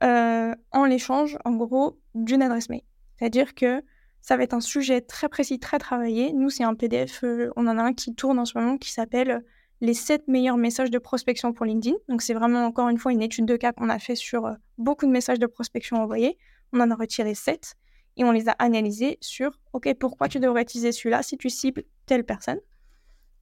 [0.00, 2.82] en l'échange, en gros, d'une adresse mail.
[3.18, 3.82] C'est-à-dire que
[4.20, 6.32] ça va être un sujet très précis, très travaillé.
[6.32, 7.24] Nous, c'est un PDF,
[7.56, 9.44] on en a un qui tourne en ce moment qui s'appelle
[9.80, 11.96] les 7 meilleurs messages de prospection pour LinkedIn.
[12.08, 14.54] Donc, c'est vraiment encore une fois une étude de cas qu'on a fait sur euh,
[14.76, 16.36] beaucoup de messages de prospection envoyés.
[16.72, 17.74] On en a retiré 7
[18.16, 21.84] et on les a analysés sur OK, pourquoi tu devrais utiliser celui-là si tu cibles
[22.06, 22.58] telle personne?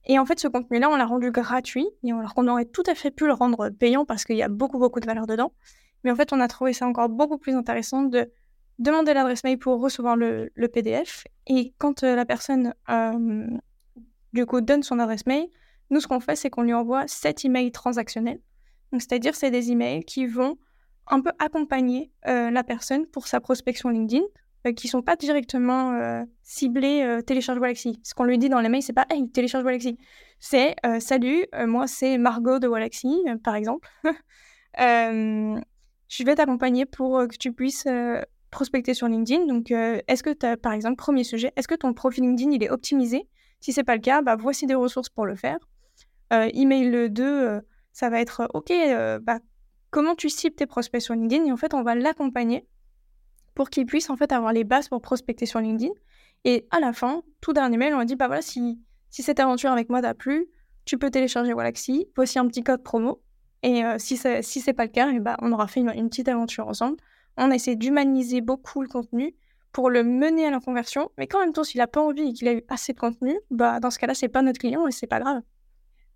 [0.05, 2.95] Et en fait, ce contenu-là, on l'a rendu gratuit, et alors qu'on aurait tout à
[2.95, 5.51] fait pu le rendre payant parce qu'il y a beaucoup, beaucoup de valeur dedans.
[6.03, 8.31] Mais en fait, on a trouvé ça encore beaucoup plus intéressant de
[8.79, 11.25] demander l'adresse mail pour recevoir le, PDF.
[11.47, 13.47] Et quand euh, la personne, euh,
[14.31, 15.47] du coup, donne son adresse mail,
[15.89, 18.41] nous, ce qu'on fait, c'est qu'on lui envoie 7 emails transactionnels.
[18.93, 20.57] C'est-à-dire, c'est des emails qui vont
[21.07, 24.23] un peu accompagner euh, la personne pour sa prospection LinkedIn,
[24.75, 28.01] qui sont pas directement ciblés télécharge Galaxy.
[28.03, 29.97] Ce qu'on lui dit dans les mails, c'est pas hey, télécharge Galaxy.
[30.39, 33.87] C'est salut, moi c'est Margot de Galaxy, par exemple.
[34.77, 35.61] je
[36.25, 37.87] vais t'accompagner pour que tu puisses
[38.51, 39.45] prospecter sur LinkedIn.
[39.45, 42.51] Donc, euh, est-ce que tu as, par exemple, premier sujet, est-ce que ton profil LinkedIn,
[42.51, 43.27] il est optimisé?
[43.59, 45.57] Si c'est pas le cas, bah, voici des ressources pour le faire.
[46.33, 47.61] Euh, email 2, euh,
[47.93, 48.71] ça va être, OK,
[49.21, 49.39] bah,
[49.89, 52.67] comment tu cibles tes prospects sur LinkedIn Et en fait, on va l'accompagner
[53.55, 55.91] pour qu'il puisse en fait avoir les bases pour prospecter sur LinkedIn.
[56.45, 59.71] Et à la fin, tout dernier mail, on dit, bah voilà, si, si cette aventure
[59.71, 60.47] avec moi t'a plu,
[60.85, 63.21] tu peux télécharger Wallaxy, voici un petit code promo.
[63.63, 66.29] Et si c'est si c'est pas le cas, et bah, on aura fait une petite
[66.29, 66.97] aventure ensemble
[67.37, 69.35] on essaie d'humaniser beaucoup le contenu
[69.71, 71.11] pour le mener à la conversion.
[71.17, 73.79] Mais quand même s'il n'a pas envie et qu'il a eu assez de contenu, bah,
[73.79, 75.41] dans ce cas-là, c'est pas notre client et c'est pas grave.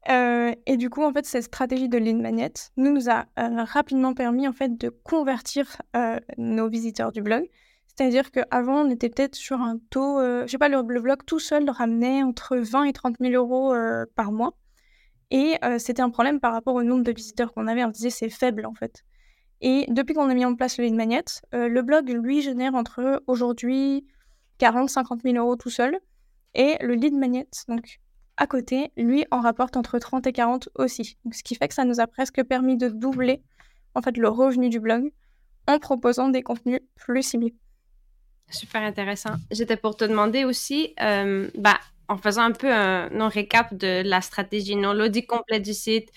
[0.09, 4.13] Euh, et du coup, en fait, cette stratégie de lead magnet nous, a euh, rapidement
[4.13, 7.47] permis en fait de convertir euh, nos visiteurs du blog.
[7.87, 11.69] C'est-à-dire qu'avant, on était peut-être sur un taux, je sais pas, le, blog tout seul
[11.69, 13.75] ramenait entre 20 et 30 000 euros
[14.15, 14.53] par mois.
[15.29, 17.83] Et c'était un problème par rapport au nombre de visiteurs qu'on avait.
[17.83, 19.03] On disait c'est faible en fait.
[19.59, 23.21] Et depuis qu'on a mis en place le lead magnet, le blog, lui, génère entre
[23.27, 24.05] aujourd'hui
[24.61, 25.99] 40-50 000 euros tout seul.
[26.53, 27.99] Et le lead magnet, donc
[28.41, 31.15] à côté, lui, en rapporte entre 30 et 40 aussi.
[31.31, 33.43] ce qui fait que ça nous a presque permis de doubler
[33.93, 35.11] en fait le revenu du blog
[35.67, 37.53] en proposant des contenus plus ciblés.
[38.49, 39.35] Super intéressant.
[39.51, 44.01] J'étais pour te demander aussi, euh, bah, en faisant un peu un, non récap de
[44.03, 46.09] la stratégie, non l'audit complet du site,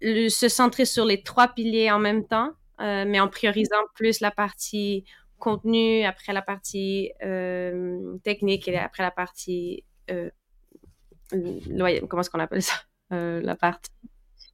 [0.00, 4.30] se centrer sur les trois piliers en même temps, euh, mais en priorisant plus la
[4.30, 5.04] partie
[5.38, 9.82] contenu, après la partie euh, technique et après la partie
[11.30, 12.74] comment est-ce qu'on appelle ça?
[13.10, 13.90] La partie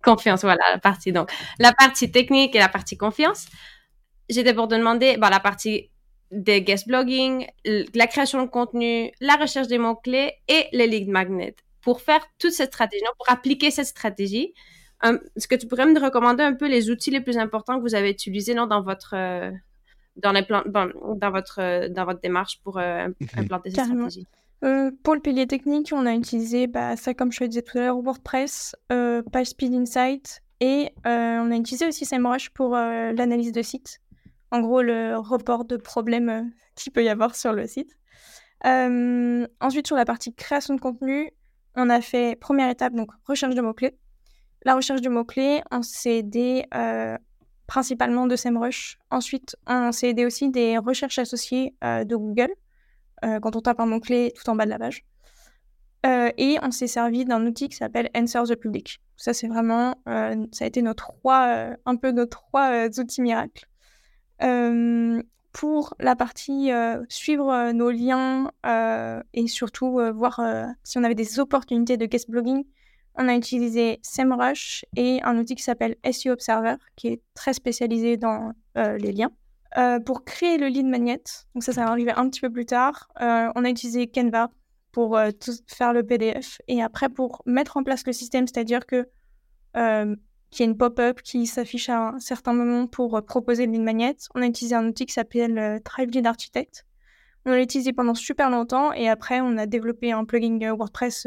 [0.02, 3.46] confiance, voilà, la partie donc la partie technique et la partie confiance.
[4.28, 5.90] J'étais pour te demander, la partie
[6.30, 7.46] des guest blogging,
[7.94, 11.56] la création de contenu, la recherche des mots-clés et les lead magnets.
[11.80, 14.54] Pour faire toute cette stratégie, pour appliquer cette stratégie,
[15.36, 17.94] est-ce que tu pourrais me recommander un peu les outils les plus importants que vous
[17.94, 19.50] avez utilisés non, dans votre euh,
[20.16, 23.28] dans, dans, votre euh, dans votre démarche pour euh, mhm.
[23.36, 24.26] implanter cette stratégie?
[25.02, 27.82] Pour le pilier technique, on a utilisé bah, ça, comme je te disais tout à
[27.82, 34.00] l'heure, WordPress, PageSpeed Insight et on a utilisé aussi SEMrush pour l'analyse de site.
[34.50, 37.96] En gros, le report de problèmes qu'il peut y avoir sur le site.
[38.64, 41.30] ensuite, sur la partie création de contenu,
[41.76, 43.96] on a fait première étape, donc recherche de mots-clés.
[44.64, 47.18] La recherche de mots-clés, on s'est aidé euh,
[47.66, 48.98] principalement de SEMrush.
[49.10, 52.54] Ensuite, on s'est aidé aussi des recherches associées euh, de Google, euh,
[53.22, 55.04] quand on tape un mot-clé tout en bas de la page.
[56.04, 59.00] et on s'est servi d'un outil qui s'appelle Answer the Public.
[59.16, 63.66] Ça, c'est vraiment, ça a été nos trois, un peu nos trois outils miracles.
[65.52, 66.70] pour la partie
[67.08, 68.50] suivre nos liens
[69.32, 70.40] et surtout voir
[70.82, 72.64] si on avait des opportunités de guest blogging,
[73.16, 78.16] on a utilisé SEMrush et un outil qui s'appelle SEO Observer, qui est très spécialisé
[78.16, 79.30] dans euh, les liens.
[79.76, 81.22] Euh, pour créer le lead magnet,
[81.54, 84.50] donc ça, ça va arriver un petit peu plus tard, euh, on a utilisé Canva
[84.92, 86.60] pour tout faire le PDF.
[86.68, 89.08] Et après, pour mettre en place le système, c'est-à-dire que
[89.74, 93.82] qu'il y ait une pop-up qui s'affiche à un certain moment pour proposer le lead
[93.82, 96.86] magnet, on a utilisé un outil qui s'appelle Tribe Lead Architect.
[97.44, 101.26] On l'a utilisé pendant super longtemps et après, on a développé un plugin WordPress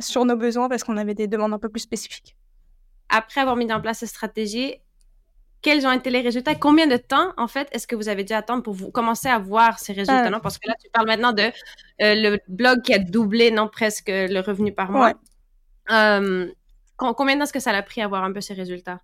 [0.00, 2.36] sur nos besoins parce qu'on avait des demandes un peu plus spécifiques.
[3.08, 4.76] Après avoir mis en place cette stratégie,
[5.62, 6.54] quels ont été les résultats?
[6.54, 9.38] Combien de temps, en fait, est-ce que vous avez dû attendre pour vous commencer à
[9.38, 10.26] voir ces résultats?
[10.26, 10.30] Euh.
[10.30, 10.40] Non?
[10.40, 11.50] Parce que là, tu parles maintenant de euh,
[11.98, 15.14] le blog qui a doublé, non, presque le revenu par mois.
[15.90, 16.46] Euh,
[16.96, 19.00] combien de temps est-ce que ça a pris à voir un peu ces résultats?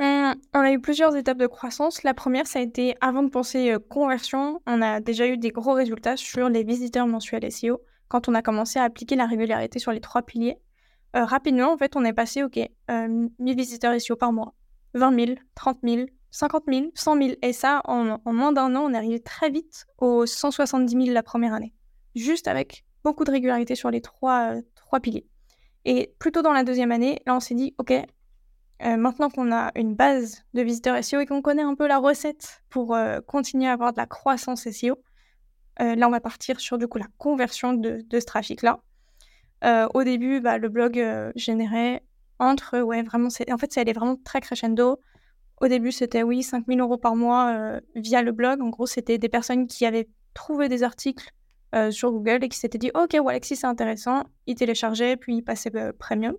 [0.00, 2.04] On, a eu plusieurs étapes de croissance.
[2.04, 4.60] La première, ça a été avant de penser conversion.
[4.66, 8.42] On a déjà eu des gros résultats sur les visiteurs mensuels SEO quand on a
[8.42, 10.58] commencé à appliquer la régularité sur les trois piliers,
[11.14, 14.54] rapidement, en fait, on est passé, OK, 1000 euh, visiteurs SEO par mois,
[14.94, 17.34] 20 000, 30 000, 50 000, 100 000.
[17.42, 21.22] Et ça, en, moins d'un an, on est arrivé très vite aux 170 000 la
[21.22, 21.74] première année.
[22.14, 25.26] Juste avec beaucoup de régularité sur les trois, euh, trois piliers.
[25.84, 27.92] Et plutôt dans la deuxième année, là, on s'est dit, OK,
[28.80, 32.62] maintenant qu'on a une base de visiteurs SEO et qu'on connaît un peu la recette
[32.68, 32.96] pour
[33.26, 34.98] continuer à avoir de la croissance SEO,
[35.80, 38.80] euh, là, on va partir sur du coup la conversion de, ce trafic-là.
[39.64, 42.02] Euh, au début, bah, le blog euh, générait
[42.38, 45.00] entre, ouais, vraiment, en fait, ça allait vraiment très crescendo.
[45.60, 48.60] Au début, c'était oui, 5000 euros par mois via le blog.
[48.62, 51.32] En gros, c'était des personnes qui avaient trouvé des articles
[51.90, 54.22] sur Google et qui s'étaient dit, OK, Alexis, c'est intéressant.
[54.46, 56.36] Ils téléchargeaient, puis ils passaient premium.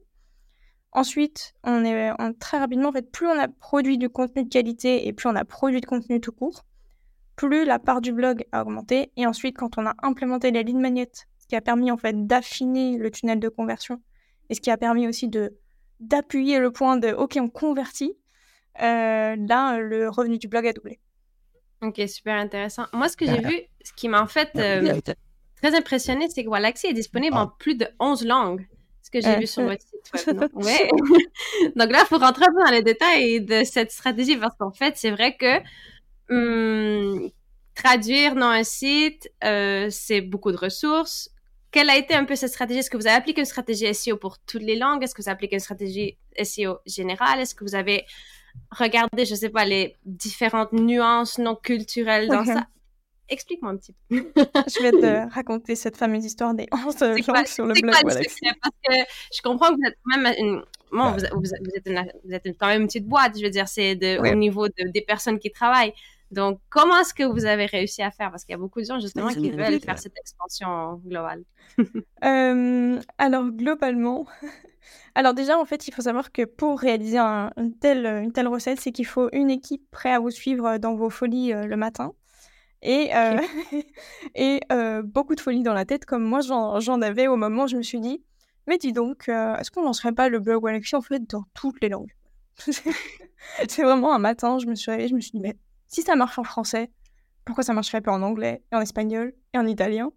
[0.91, 5.07] Ensuite, on est très rapidement, en fait, plus on a produit du contenu de qualité
[5.07, 6.65] et plus on a produit de contenu tout court,
[7.35, 9.11] plus la part du blog a augmenté.
[9.15, 12.25] Et ensuite, quand on a implémenté les lignes magnet, ce qui a permis en fait
[12.25, 14.01] d'affiner le tunnel de conversion
[14.49, 15.57] et ce qui a permis aussi de
[15.99, 18.13] d'appuyer le point de OK, on convertit,
[18.81, 20.99] euh, là, le revenu du blog a doublé.
[21.81, 22.85] Ok, super intéressant.
[22.93, 24.99] Moi, ce que j'ai vu, ce qui m'a en fait euh,
[25.55, 28.67] très impressionné, c'est que Wallaxy est disponible en plus de 11 langues.
[29.01, 30.49] Ce que j'ai euh, vu sur votre site web.
[30.53, 30.89] Ouais.
[31.75, 34.71] Donc là, il faut rentrer un peu dans les détails de cette stratégie parce qu'en
[34.71, 35.61] fait, c'est vrai que
[36.29, 37.29] Hum,
[37.75, 41.29] traduire dans un site, euh, c'est beaucoup de ressources.
[41.71, 42.79] Quelle a été un peu cette stratégie?
[42.79, 45.03] Est-ce que vous avez appliqué une stratégie SEO pour toutes les langues?
[45.03, 47.39] Est-ce que vous avez appliqué une stratégie SEO générale?
[47.39, 48.05] Est-ce que vous avez
[48.71, 52.65] regardé, je sais pas, les différentes nuances non culturelles dans ça?
[53.29, 54.15] Explique-moi un petit peu.
[54.35, 57.93] je vais te raconter cette fameuse histoire des 11 langues sur le blog.
[57.93, 58.93] Quoi, parce que
[59.35, 62.65] je comprends que vous êtes même une, bon, vous, vous, êtes une, vous, êtes quand
[62.65, 65.93] même une petite boîte, je veux dire, c'est au niveau des personnes qui travaillent.
[66.31, 68.29] Donc, comment est-ce que vous avez réussi à faire?
[68.29, 71.43] Parce qu'il y a beaucoup de gens, justement, qui veulent faire cette expansion globale.
[72.23, 74.27] euh, alors, globalement,
[75.15, 78.47] alors déjà, en fait, il faut savoir que pour réaliser un, une, telle, une telle
[78.47, 81.77] recette, c'est qu'il faut une équipe prête à vous suivre dans vos folies euh, le
[81.77, 82.13] matin.
[82.81, 83.39] Et, euh,
[84.35, 87.67] et euh, beaucoup de folies dans la tête, comme moi j'en avais au moment où
[87.67, 88.23] je me suis dit,
[88.67, 91.89] mais dis donc, est-ce qu'on lancerait pas le blog Alexis en fait dans toutes les
[91.89, 92.13] langues?
[93.67, 95.57] C'est vraiment un matin, je me suis réveillée, je me suis dit, mais
[95.89, 96.89] si ça marche en français,
[97.43, 100.11] pourquoi ça marcherait pas en anglais, et en espagnol, et en italien?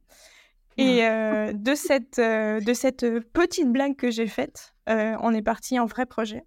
[0.79, 5.43] Et euh, de, cette, euh, de cette petite blague que j'ai faite, euh, on est
[5.43, 6.45] parti en vrai projet.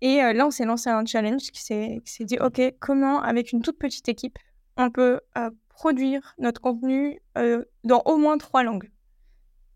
[0.00, 3.78] Et là, on s'est lancé un challenge qui s'est dit, OK, comment, avec une toute
[3.78, 4.36] petite équipe,
[4.76, 5.20] on peut
[5.68, 7.20] produire notre contenu
[7.84, 8.90] dans au moins trois langues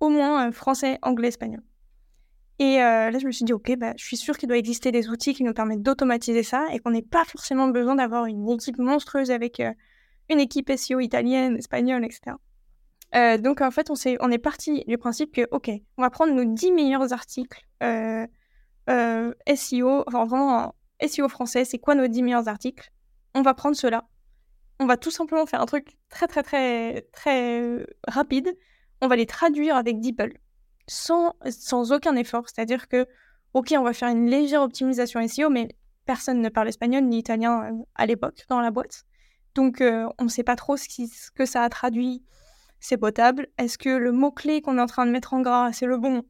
[0.01, 1.63] Au moins français, anglais, espagnol.
[2.59, 5.09] Et là, je me suis dit, OK, bah, je suis sûre qu'il doit exister des
[5.09, 8.79] outils qui nous permettent d'automatiser ça et qu'on n'ait pas forcément besoin d'avoir une équipe
[8.79, 9.61] monstrueuse avec
[10.31, 12.37] une équipe SEO italienne, espagnole, etc.
[13.39, 16.33] donc, en fait, on, est, on est parti du principe que, OK, on va prendre
[16.33, 17.63] nos 10 meilleurs articles
[18.89, 20.75] SEO, enfin vraiment
[21.07, 22.91] SEO français, c'est quoi nos 10 meilleurs articles?
[23.35, 24.09] On va prendre cela.
[24.81, 28.57] On va tout simplement faire un truc très, très, très, très rapide.
[29.01, 30.39] On va les traduire avec DeepL
[30.87, 32.45] sans, sans aucun effort.
[32.49, 33.07] C'est-à-dire que,
[33.55, 35.69] OK, on va faire une légère optimisation SEO, mais
[36.05, 39.05] personne ne parle espagnol ni italien euh, à l'époque dans la boîte.
[39.55, 42.23] Donc, euh, on ne sait pas trop ce, ce, que ça a traduit.
[42.79, 43.49] C'est potable.
[43.59, 46.23] Est-ce que le mot-clé qu'on est en train de mettre en gras, c'est le bon?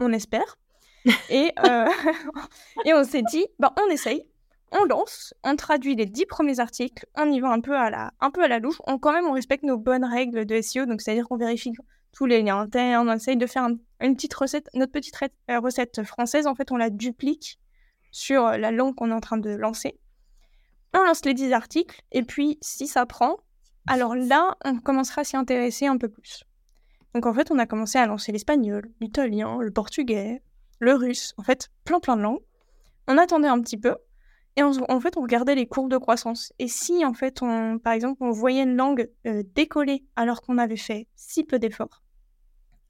[0.00, 0.58] On espère.
[1.30, 1.88] et, euh,
[2.84, 4.24] et on s'est dit, bah, on essaye,
[4.72, 8.12] on lance, on traduit les dix premiers articles, on y va un peu à la,
[8.20, 8.80] un peu à la louche.
[8.86, 11.72] On, quand même, on respecte nos bonnes règles de SEO, donc c'est-à-dire qu'on vérifie
[12.12, 13.68] tous les liens internes, on essaye de faire
[14.00, 15.16] une petite recette, notre petite
[15.50, 17.58] euh, recette française, en fait, on la duplique
[18.10, 19.98] sur la langue qu'on est en train de lancer.
[20.94, 23.38] On lance les 10 articles, et puis si ça prend,
[23.86, 26.44] alors là, on commencera à s'y intéresser un peu plus.
[27.14, 30.42] Donc en fait, on a commencé à lancer l'espagnol, l'italien, le portugais,
[30.78, 32.42] le russe, en fait, plein plein de langues.
[33.08, 33.96] On attendait un petit peu,
[34.56, 36.52] et en fait, on regardait les courbes de croissance.
[36.58, 40.58] Et si, en fait, on, par exemple, on voyait une langue euh, décoller alors qu'on
[40.58, 42.01] avait fait si peu d'efforts,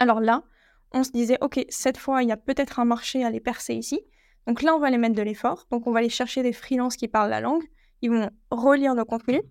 [0.02, 0.42] alors là,
[0.90, 3.74] on se disait, OK, cette fois, il y a peut-être un marché à les percer
[3.74, 4.00] ici.
[4.48, 5.66] Donc là, on va les mettre de l'effort.
[5.70, 7.62] Donc on va aller chercher des freelances qui parlent la langue.
[8.02, 9.42] Ils vont relire nos contenus.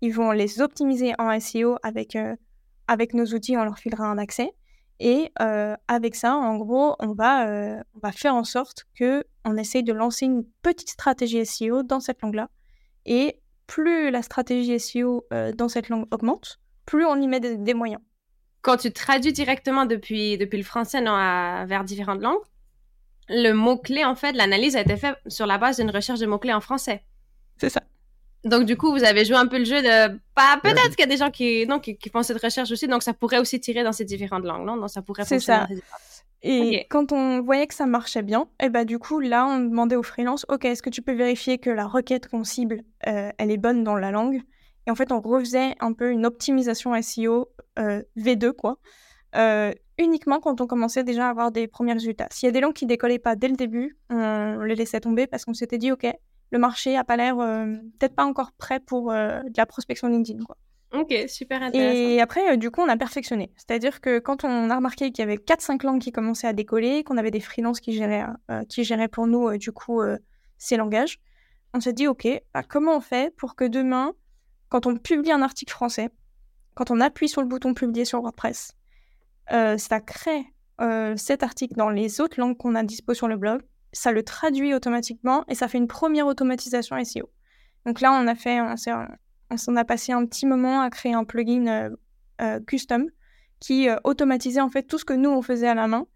[0.00, 2.36] Ils vont les optimiser en SEO avec, euh,
[2.86, 3.56] avec nos outils.
[3.56, 4.52] On leur filera un accès.
[5.00, 9.24] Et euh, avec ça, en gros, on va, euh, on va faire en sorte que
[9.44, 12.48] on essaye de lancer une petite stratégie SEO dans cette langue-là.
[13.06, 18.00] Et plus la stratégie SEO dans cette langue augmente, plus on y met des moyens
[18.62, 21.12] quand tu traduis directement depuis, depuis le français non,
[21.66, 22.42] vers différentes langues,
[23.28, 26.52] le mot-clé, en fait, l'analyse a été faite sur la base d'une recherche de mots-clés
[26.52, 27.02] en français.
[27.58, 27.82] C'est ça.
[28.44, 30.18] Donc, du coup, vous avez joué un peu le jeu de.
[30.34, 33.02] Pas, peut-être qu'il y a des gens qui, non, qui, font cette recherche aussi, donc
[33.02, 34.86] ça pourrait aussi tirer dans ces différentes langues, non?
[34.86, 35.66] Ça pourrait C'est ça.
[36.42, 39.58] Et quand on voyait que ça marchait bien, et eh bah, du coup, là, on
[39.58, 43.30] demandait aux freelances Ok, est-ce que tu peux vérifier que la requête qu'on cible, euh,
[43.38, 44.42] elle est bonne dans la langue?
[44.86, 48.78] Et en fait, on refaisait un peu une optimisation SEO euh, V2, quoi.
[49.34, 52.28] Euh, uniquement quand on commençait déjà à avoir des premiers résultats.
[52.30, 55.26] S'il y a des langues qui décollaient pas dès le début, on les laissait tomber
[55.26, 56.06] parce qu'on s'était dit, OK,
[56.50, 57.66] le marché a pas l'air, euh,
[57.98, 60.56] peut-être pas encore prêt pour de la prospection LinkedIn, quoi.
[60.92, 61.98] Ok, super intéressant.
[61.98, 63.50] Et après, du coup, on a perfectionné.
[63.56, 67.02] C'est-à-dire que quand on a remarqué qu'il y avait 4-5 langues qui commençaient à décoller,
[67.02, 68.24] qu'on avait des freelances qui géraient,
[68.68, 70.00] qui géraient pour nous, du coup,
[70.56, 71.18] ces langages,
[71.74, 74.14] on s'est dit, OK, bah, comment on fait pour que demain,
[74.68, 76.10] quand on publie un article français,
[76.74, 78.72] quand on appuie sur le bouton publier sur WordPress,
[79.52, 80.44] euh, ça crée
[80.80, 84.22] euh, cet article dans les autres langues qu'on a dispo sur le blog, ça le
[84.22, 87.30] traduit automatiquement et ça fait une première automatisation SEO.
[87.86, 91.92] Donc là, on a s'en a passé un petit moment à créer un plugin
[92.40, 93.08] euh, custom
[93.60, 96.06] qui automatisait en fait tout ce que nous on faisait à la main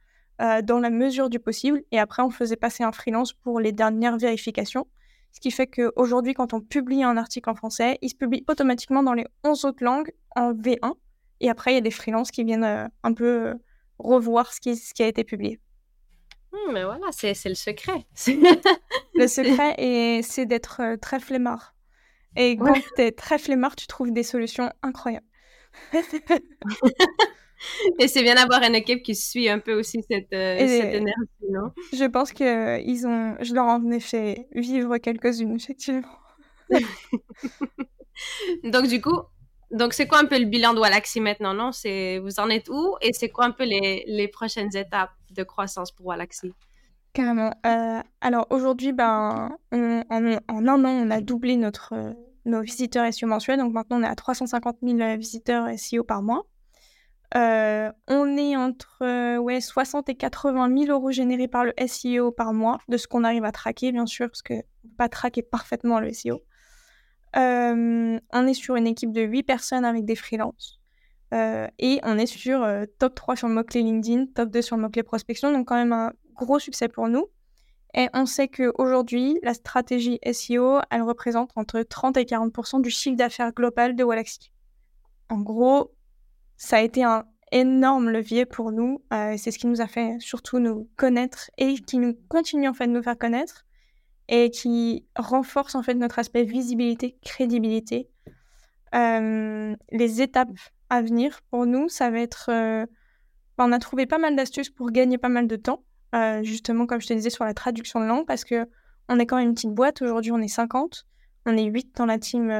[0.63, 4.19] dans la mesure du possible et après on faisait passer un freelance pour les dernières
[4.19, 4.87] vérifications.
[5.33, 9.03] Ce qui fait qu'aujourd'hui, quand on publie un article en français, il se publie automatiquement
[9.03, 10.95] dans les 11 autres langues en V1.
[11.41, 13.55] Et après, il y a des freelances qui viennent euh, un peu euh,
[13.99, 15.61] revoir ce qui, ce qui a été publié.
[16.53, 18.07] Hmm, mais voilà, c'est le secret.
[19.15, 21.75] le secret, c'est d'être euh, très flemmard.
[22.37, 25.27] Et quand tu es très flemmard, tu trouves des solutions incroyables.
[27.99, 31.13] Et c'est bien d'avoir une équipe qui suit un peu aussi cette, énergie,
[31.51, 31.73] non?
[31.93, 36.09] Je pense que ils ont, je leur en ai fait vivre quelques-unes, effectivement.
[38.65, 39.19] Donc, du coup,
[39.71, 41.71] donc, c'est quoi un peu le bilan de Wallaxy maintenant, non?
[41.71, 42.97] C'est, vous en êtes où?
[43.01, 46.53] Et c'est quoi un peu les, les, prochaines étapes de croissance pour Wallaxy?
[47.13, 47.53] Carrément.
[47.65, 51.95] Euh, alors, aujourd'hui, ben, en, un an, on a doublé notre,
[52.47, 53.59] nos visiteurs SEO mensuels.
[53.59, 56.47] Donc, maintenant, on est à 350 000 visiteurs SEO par mois.
[57.37, 62.53] Euh, on est entre ouais, 60 et 80 000 euros générés par le SEO par
[62.53, 64.55] mois, de ce qu'on arrive à traquer, bien sûr, parce que
[64.97, 66.43] pas traquer parfaitement le SEO.
[67.37, 70.81] Euh, on est sur une équipe de 8 personnes avec des freelances.
[71.33, 74.77] Euh, et on est sur euh, top 3 sur le mot-clé LinkedIn, top 2 sur
[74.77, 77.27] le mot-clé prospection, donc quand même un gros succès pour nous.
[77.95, 83.17] Et on sait qu'aujourd'hui, la stratégie SEO, elle représente entre 30 et 40% du chiffre
[83.17, 84.53] d'affaires global de Walaxy.
[85.29, 85.93] En gros,
[86.61, 89.03] ça a été un énorme levier pour nous.
[89.15, 92.75] Euh, c'est ce qui nous a fait surtout nous connaître et qui nous continue en
[92.75, 93.65] fait de nous faire connaître
[94.29, 98.11] et qui renforce en fait notre aspect visibilité, crédibilité.
[98.95, 100.51] Euh, les étapes
[100.91, 102.51] à venir pour nous, ça va être...
[102.53, 102.85] Euh,
[103.57, 105.83] on a trouvé pas mal d'astuces pour gagner pas mal de temps,
[106.43, 108.67] justement comme je te disais sur la traduction de langue, parce que
[109.09, 110.01] on est quand même une petite boîte.
[110.01, 111.07] Aujourd'hui, on est 50.
[111.45, 112.51] On est 8 dans la team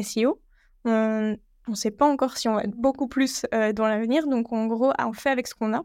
[0.00, 0.40] SEO.
[0.86, 1.36] On,
[1.68, 4.26] on ne sait pas encore si on va être beaucoup plus euh, dans l'avenir.
[4.26, 5.84] Donc, en gros, on fait avec ce qu'on a.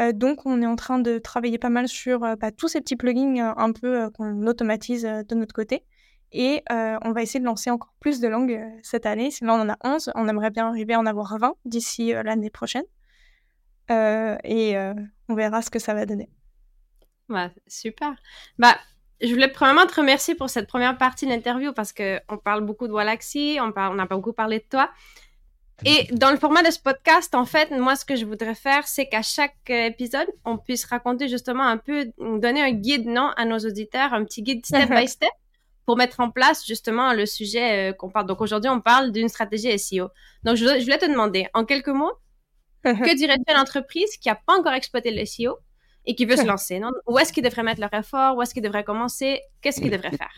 [0.00, 2.80] Euh, donc, on est en train de travailler pas mal sur euh, bah, tous ces
[2.80, 5.84] petits plugins un peu qu'on automatise de notre côté.
[6.34, 9.28] Et on va essayer de lancer encore plus de langues cette année.
[9.42, 10.12] Là, on en a 11.
[10.14, 12.84] On aimerait bien arriver à en avoir 20 d'ici l'année prochaine.
[13.90, 14.74] et
[15.28, 16.30] on verra ce que ça va donner.
[17.28, 18.14] Ouais, super.
[18.58, 18.76] Bah,
[19.22, 22.88] je voulais premièrement te remercier pour cette première partie de l'interview parce qu'on parle beaucoup
[22.88, 24.90] de Walaxy, on, parle, on a pas beaucoup parlé de toi.
[25.84, 28.86] Et dans le format de ce podcast, en fait, moi, ce que je voudrais faire,
[28.86, 33.44] c'est qu'à chaque épisode, on puisse raconter justement un peu, donner un guide, non, à
[33.44, 35.30] nos auditeurs, un petit guide step by step
[35.84, 38.26] pour mettre en place justement le sujet euh, qu'on parle.
[38.26, 40.08] Donc aujourd'hui, on parle d'une stratégie SEO.
[40.44, 42.12] Donc je, je voulais te demander, en quelques mots,
[42.84, 45.58] que dirais-tu à l'entreprise qui n'a pas encore exploité le SEO
[46.06, 46.78] et qui veut se lancer.
[46.78, 46.90] Non?
[47.06, 48.36] Où est-ce qu'il devrait mettre leur effort?
[48.36, 49.40] Où est-ce qu'il devrait commencer?
[49.60, 50.34] Qu'est-ce qu'il devrait faire?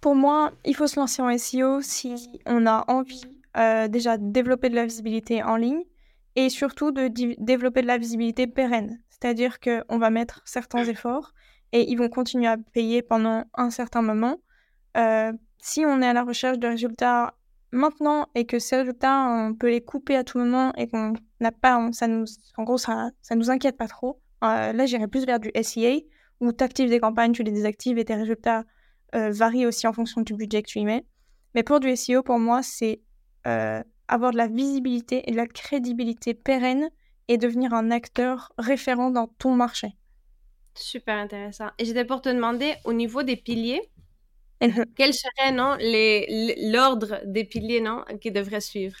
[0.00, 3.24] Pour moi, il faut se lancer en SEO si on a envie
[3.56, 5.84] euh, déjà de développer de la visibilité en ligne
[6.36, 7.08] et surtout de
[7.38, 9.00] développer de la visibilité pérenne.
[9.10, 11.34] C'est-à-dire qu'on va mettre certains efforts
[11.72, 14.38] et ils vont continuer à payer pendant un certain moment.
[14.96, 17.34] Euh, si on est à la recherche de résultats
[17.72, 21.52] maintenant et que ces résultats, on peut les couper à tout moment et qu'on n'a
[21.52, 22.24] pas, ça nous,
[22.56, 26.06] en gros, ça, ça nous inquiète pas trop, euh, là, j'irais plus vers du SEA,
[26.40, 28.64] où tu actives des campagnes, tu les désactives et tes résultats
[29.14, 31.04] euh, varient aussi en fonction du budget que tu y mets.
[31.54, 33.00] Mais pour du SEO, pour moi, c'est
[33.46, 36.88] euh, avoir de la visibilité et de la crédibilité pérenne
[37.28, 39.96] et devenir un acteur référent dans ton marché.
[40.74, 41.68] Super intéressant.
[41.78, 43.82] Et j'étais pour te demander, au niveau des piliers,
[44.96, 45.76] quel serait non,
[46.70, 48.96] l'ordre des piliers non, qui devraient suivre?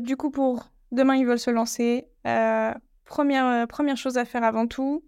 [0.00, 2.08] Du coup, pour demain, ils veulent se lancer.
[2.26, 2.72] Euh,
[3.10, 5.04] première chose à faire avant tout,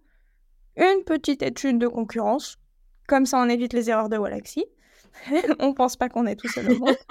[0.77, 2.59] une petite étude de concurrence.
[3.07, 4.65] Comme ça, on évite les erreurs de Walaxy.
[5.59, 6.97] on pense pas qu'on est tout seul au monde.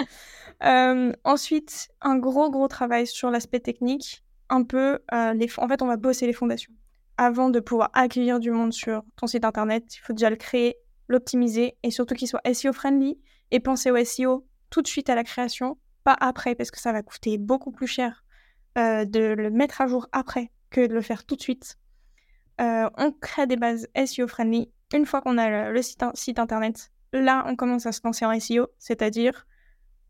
[0.63, 4.23] Euh, ensuite, un gros, gros travail sur l'aspect technique.
[4.47, 5.47] Un peu, euh, les...
[5.57, 6.71] en fait, on va bosser les fondations.
[7.17, 10.75] Avant de pouvoir accueillir du monde sur ton site internet, il faut déjà le créer,
[11.07, 13.19] l'optimiser et surtout qu'il soit SEO friendly
[13.49, 16.91] et penser au SEO tout de suite à la création, pas après, parce que ça
[16.91, 18.23] va coûter beaucoup plus cher
[18.75, 21.77] de le mettre à jour après que de le faire tout de suite.
[22.59, 24.71] Euh, on crée des bases SEO friendly.
[24.93, 28.67] Une fois qu'on a le, site, internet, là, on commence à se lancer en SEO,
[28.77, 29.47] c'est-à-dire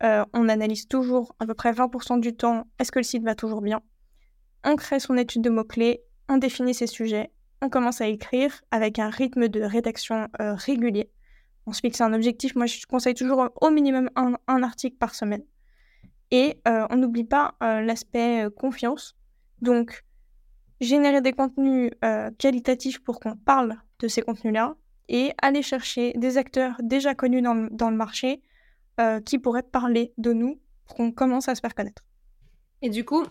[0.03, 3.35] euh, on analyse toujours à peu près 20% du temps est-ce que le site va
[3.35, 3.81] toujours bien?
[4.63, 7.31] On crée son étude de mots-clés, on définit ses sujets,
[7.61, 11.11] on commence à écrire avec un rythme de rédaction euh, régulier.
[11.67, 12.55] On se fixe un objectif.
[12.55, 15.43] Moi, je conseille toujours au minimum un, un article par semaine.
[16.31, 19.17] Et on n'oublie pas l'aspect confiance.
[19.61, 20.03] Donc,
[20.81, 24.75] générer des contenus euh, qualitatifs pour qu'on parle de ces contenus-là
[25.07, 28.41] et aller chercher des acteurs déjà connus dans, le marché
[28.99, 32.01] euh, qui pourraient parler de nous pour qu'on commence à se faire connaître.
[32.81, 33.25] Et du coup,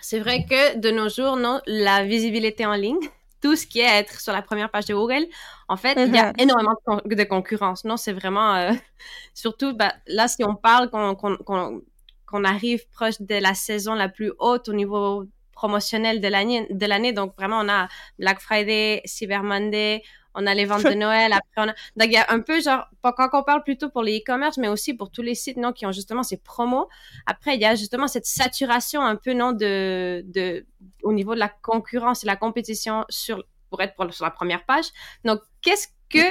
[0.00, 2.98] c'est vrai que de nos jours, non, la visibilité en ligne,
[3.40, 5.26] tout ce qui est être sur la première page de Google,
[5.68, 6.42] en fait, il y a mm-hmm.
[6.42, 7.84] énormément de, concurrence.
[7.84, 8.72] Non, c'est vraiment, euh,
[9.34, 14.68] surtout, bah, là, si on parle qu'on arrive proche de la saison la plus haute
[14.68, 15.24] au niveau
[15.58, 16.68] promotionnel de l'année.
[16.70, 17.12] De l'année.
[17.12, 17.88] Donc, vraiment, on a
[18.20, 20.02] Black Friday, Cyber Monday,
[20.34, 21.32] on a les ventes de Noël.
[21.32, 21.74] Après, on a...
[21.96, 24.68] Donc, il y a un peu, genre, quand on parle plutôt pour les e-commerce, mais
[24.68, 26.88] aussi pour tous les sites, non, qui ont justement ces promos.
[27.26, 30.64] Après, il y a justement cette saturation un peu, non, de, de,
[31.02, 34.86] au niveau de la concurrence et la compétition sur, pour être sur la première page.
[35.24, 36.24] Donc, qu'est-ce que,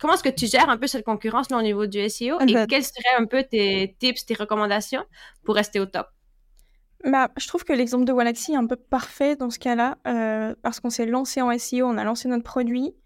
[0.00, 2.58] comment est-ce que tu gères un peu cette concurrence, là, au niveau du SEO et
[2.68, 5.04] quels seraient un peu tes tips, tes recommandations
[5.44, 6.08] pour rester au top?
[7.06, 10.56] Bah, je trouve que l'exemple de Walaxy est un peu parfait dans ce cas-là, euh,
[10.62, 12.96] parce qu'on s'est lancé en SEO, on a lancé notre produit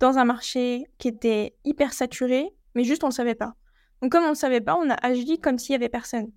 [0.00, 3.54] dans un marché qui était hyper saturé, mais juste on ne savait pas.
[4.00, 6.32] Donc comme on ne savait pas, on a agi comme s'il y avait personne.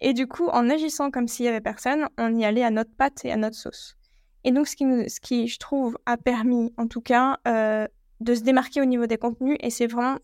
[0.00, 2.94] Et du coup, en agissant comme s'il y avait personne, on y allait à notre
[2.94, 3.96] patte et à notre sauce.
[4.44, 7.88] Et donc, ce qui, ce qui je trouve, a permis, en tout cas, euh,
[8.20, 10.18] de se démarquer au niveau des contenus, et c'est vraiment,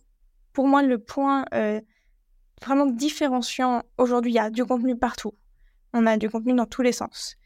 [0.53, 1.81] pour moi, le point euh,
[2.63, 3.83] vraiment différenciant.
[3.99, 5.33] Aujourd'hui, il y a du contenu partout.
[5.95, 7.37] On a du contenu dans tous les sens,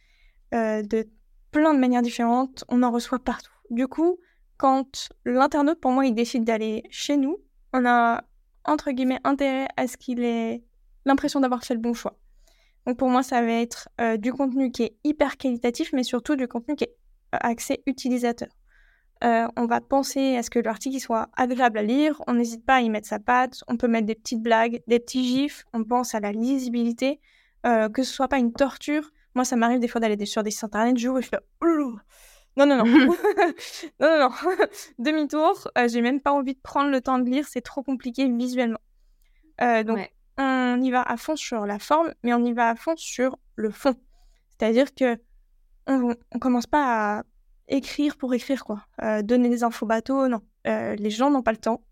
[0.55, 1.09] euh, de
[1.53, 2.65] plein de manières différentes.
[2.69, 3.53] On en reçoit partout.
[3.71, 4.19] Du coup,
[4.57, 7.37] quand l'internaute, pour moi, il décide d'aller chez nous,
[7.73, 8.25] on a,
[8.65, 10.65] entre guillemets, intérêt à ce qu'il ait
[11.05, 12.19] l'impression d'avoir fait le bon choix.
[12.87, 16.37] Donc pour moi, ça va être euh, du contenu qui est hyper qualitatif, mais surtout
[16.37, 16.97] du contenu qui est
[17.33, 18.49] accès utilisateur.
[19.25, 22.77] Euh, on va penser à ce que l'article soit agréable à lire, on n'hésite pas
[22.77, 25.83] à y mettre sa patte, on peut mettre des petites blagues, des petits gifs, on
[25.83, 27.21] pense à la lisibilité,
[27.67, 29.11] euh, que ce soit pas une torture.
[29.35, 31.39] Moi, ça m'arrive des fois d'aller sur des sites internet, je joue et je fais
[32.57, 32.85] non, non, non,
[34.01, 34.31] non, non, non,
[34.99, 38.29] demi-tour, euh, j'ai même pas envie de prendre le temps de lire, c'est trop compliqué
[38.29, 38.81] visuellement.
[39.61, 42.95] donc, on y va à fond sur la forme, mais on y va à fond
[42.97, 43.95] sur le fond.
[44.51, 45.19] C'est-à-dire que
[45.87, 47.23] on, on commence pas à
[47.69, 48.85] écrire pour écrire, quoi.
[49.03, 50.41] Euh, donner des infos bateaux, non.
[50.67, 51.83] Euh, les gens n'ont pas le temps.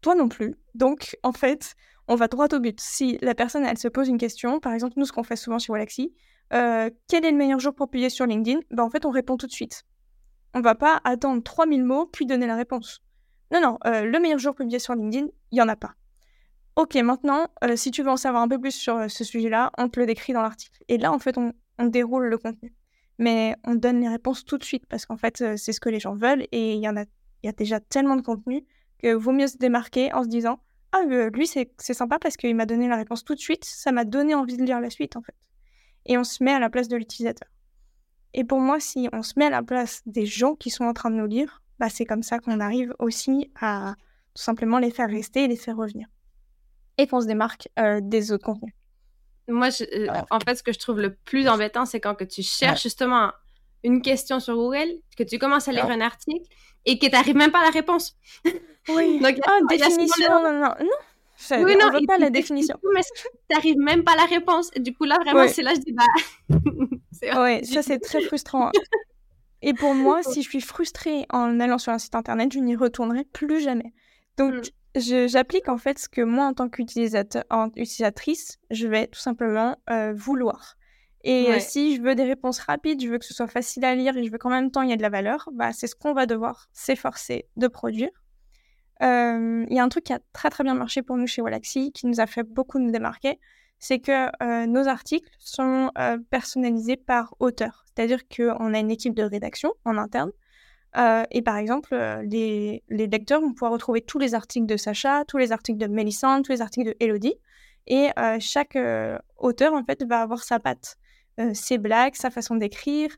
[0.00, 0.54] Toi non plus.
[0.74, 1.74] Donc, en fait,
[2.08, 2.80] on va droit au but.
[2.80, 5.58] Si la personne, elle se pose une question, par exemple, nous, ce qu'on fait souvent
[5.58, 6.14] chez Walaxy,
[6.52, 8.60] euh, quel est le meilleur jour pour publier sur LinkedIn?
[8.70, 9.84] Ben, En fait, on répond tout de suite.
[10.54, 13.00] On va pas attendre 3000 mots puis donner la réponse.
[13.52, 15.94] Non, non, le meilleur jour pour publier sur LinkedIn, il n'y en a pas.
[16.74, 20.00] Ok, maintenant, si tu veux en savoir un peu plus sur ce sujet-là, on te
[20.00, 20.82] le décrit dans l'article.
[20.88, 22.74] Et là, en fait, on déroule le contenu
[23.18, 26.00] mais on donne les réponses tout de suite parce qu'en fait, c'est ce que les
[26.00, 27.04] gens veulent et il y en a,
[27.42, 28.64] y a déjà tellement de contenu
[29.02, 30.60] que vaut mieux se démarquer en se disant
[30.96, 34.04] Ah, lui, c'est sympa parce qu'il m'a donné la réponse tout de suite, ça m'a
[34.04, 35.34] donné envie de lire la suite en fait.
[36.06, 37.48] Et on se met à la place de l'utilisateur.
[38.32, 40.92] Et pour moi, si on se met à la place des gens qui sont en
[40.92, 43.94] train de nous lire, bah, c'est comme ça qu'on arrive aussi à
[44.34, 46.06] tout simplement les faire rester et les faire revenir.
[46.98, 48.74] Et qu'on se démarque euh, des autres contenus.
[49.48, 52.42] Moi, euh, en fait, ce que je trouve le plus embêtant, c'est quand que tu
[52.42, 53.32] cherches justement
[53.84, 56.46] une question sur Google, que tu commences à lire un article
[56.84, 58.16] et que tu n'arrives même pas à la réponse.
[58.88, 59.18] Oui.
[59.18, 61.64] Donc, ah, définition, non, non, non.
[61.64, 62.78] oui, non, pas la définition.
[62.94, 64.70] mais tu n'arrives même pas à la réponse.
[64.74, 66.04] Et du coup, là, vraiment, c'est là je dis, bah.
[67.42, 68.70] oui, ça, c'est très frustrant.
[69.60, 72.76] Et pour moi, si je suis frustrée en allant sur un site internet, je n'y
[72.76, 73.92] retournerai plus jamais.
[74.36, 74.60] Donc, mm
[74.98, 80.76] j'applique en fait ce que moi, en tant qu'utilisatrice, je vais tout simplement euh, vouloir.
[81.26, 83.94] Et euh, si je veux des réponses rapides, je veux que ce soit facile à
[83.94, 85.86] lire et je veux qu'en même temps il y ait de la valeur, bah, c'est
[85.86, 88.10] ce qu'on va devoir s'efforcer de produire.
[89.00, 91.92] Il y a un truc qui a très très bien marché pour nous chez Walaxy,
[91.92, 93.38] qui nous a fait beaucoup nous démarquer,
[93.78, 95.90] c'est que euh, nos articles sont
[96.30, 97.84] personnalisés par auteur.
[97.86, 100.30] C'est-à-dire qu'on a une équipe de rédaction en interne
[100.96, 105.24] euh, et par exemple, euh, les, lecteurs vont pouvoir retrouver tous les articles de Sacha,
[105.26, 107.34] tous les articles de Mélissande, tous les articles de Elodie.
[107.86, 108.78] Et euh, chaque
[109.36, 110.96] auteur, en fait, va avoir sa patte,
[111.52, 113.16] ses blagues, sa façon d'écrire,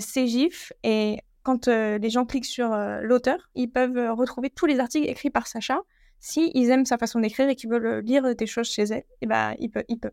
[0.00, 0.72] ses gifs.
[0.82, 5.46] Et quand les gens cliquent sur l'auteur, ils peuvent retrouver tous les articles écrits par
[5.46, 5.80] Sacha.
[6.20, 9.04] Si ils aiment sa façon d'écrire et qu'ils veulent lire des choses chez elle, et
[9.22, 10.12] eh ben, ils, peuvent.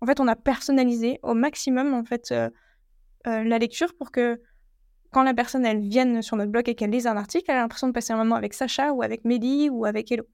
[0.00, 2.32] En fait, on a personnalisé au maximum en fait,
[3.24, 4.40] la lecture pour que
[5.12, 7.60] quand la personne elle vienne sur notre blog et qu'elle lise un article, elle a
[7.60, 10.24] l'impression de passer un moment avec Sacha ou avec Mehdi ou avec Hello.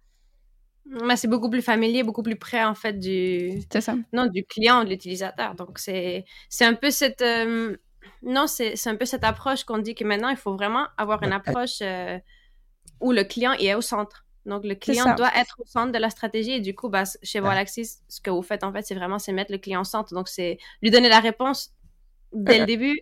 [0.91, 3.95] Mais c'est beaucoup plus familier, beaucoup plus près en fait du ça.
[4.13, 5.55] non du client, de l'utilisateur.
[5.55, 7.77] Donc c'est c'est un peu cette euh,
[8.23, 11.33] non c'est un peu cette approche qu'on dit que maintenant il faut vraiment avoir une
[11.33, 12.19] approche euh,
[13.01, 14.25] où le client est au centre.
[14.47, 17.41] Donc le client doit être au centre de la stratégie et du coup bah, chez
[17.41, 20.15] Volaxis ce que vous faites en fait c'est vraiment c'est mettre le client au centre.
[20.15, 21.73] Donc c'est lui donner la réponse
[22.33, 22.99] dès le début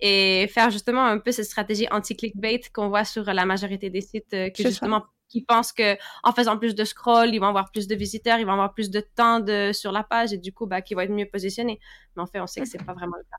[0.00, 4.34] et faire justement un peu cette stratégie anti-clickbait qu'on voit sur la majorité des sites
[4.34, 5.04] euh, justement
[5.34, 8.46] qui pensent que en faisant plus de scroll, ils vont avoir plus de visiteurs, ils
[8.46, 11.00] vont avoir plus de temps de, sur la page et du coup, bah, qui vont
[11.00, 11.80] être mieux positionnés.
[12.16, 13.38] Mais en fait, on sait que c'est pas vraiment le cas.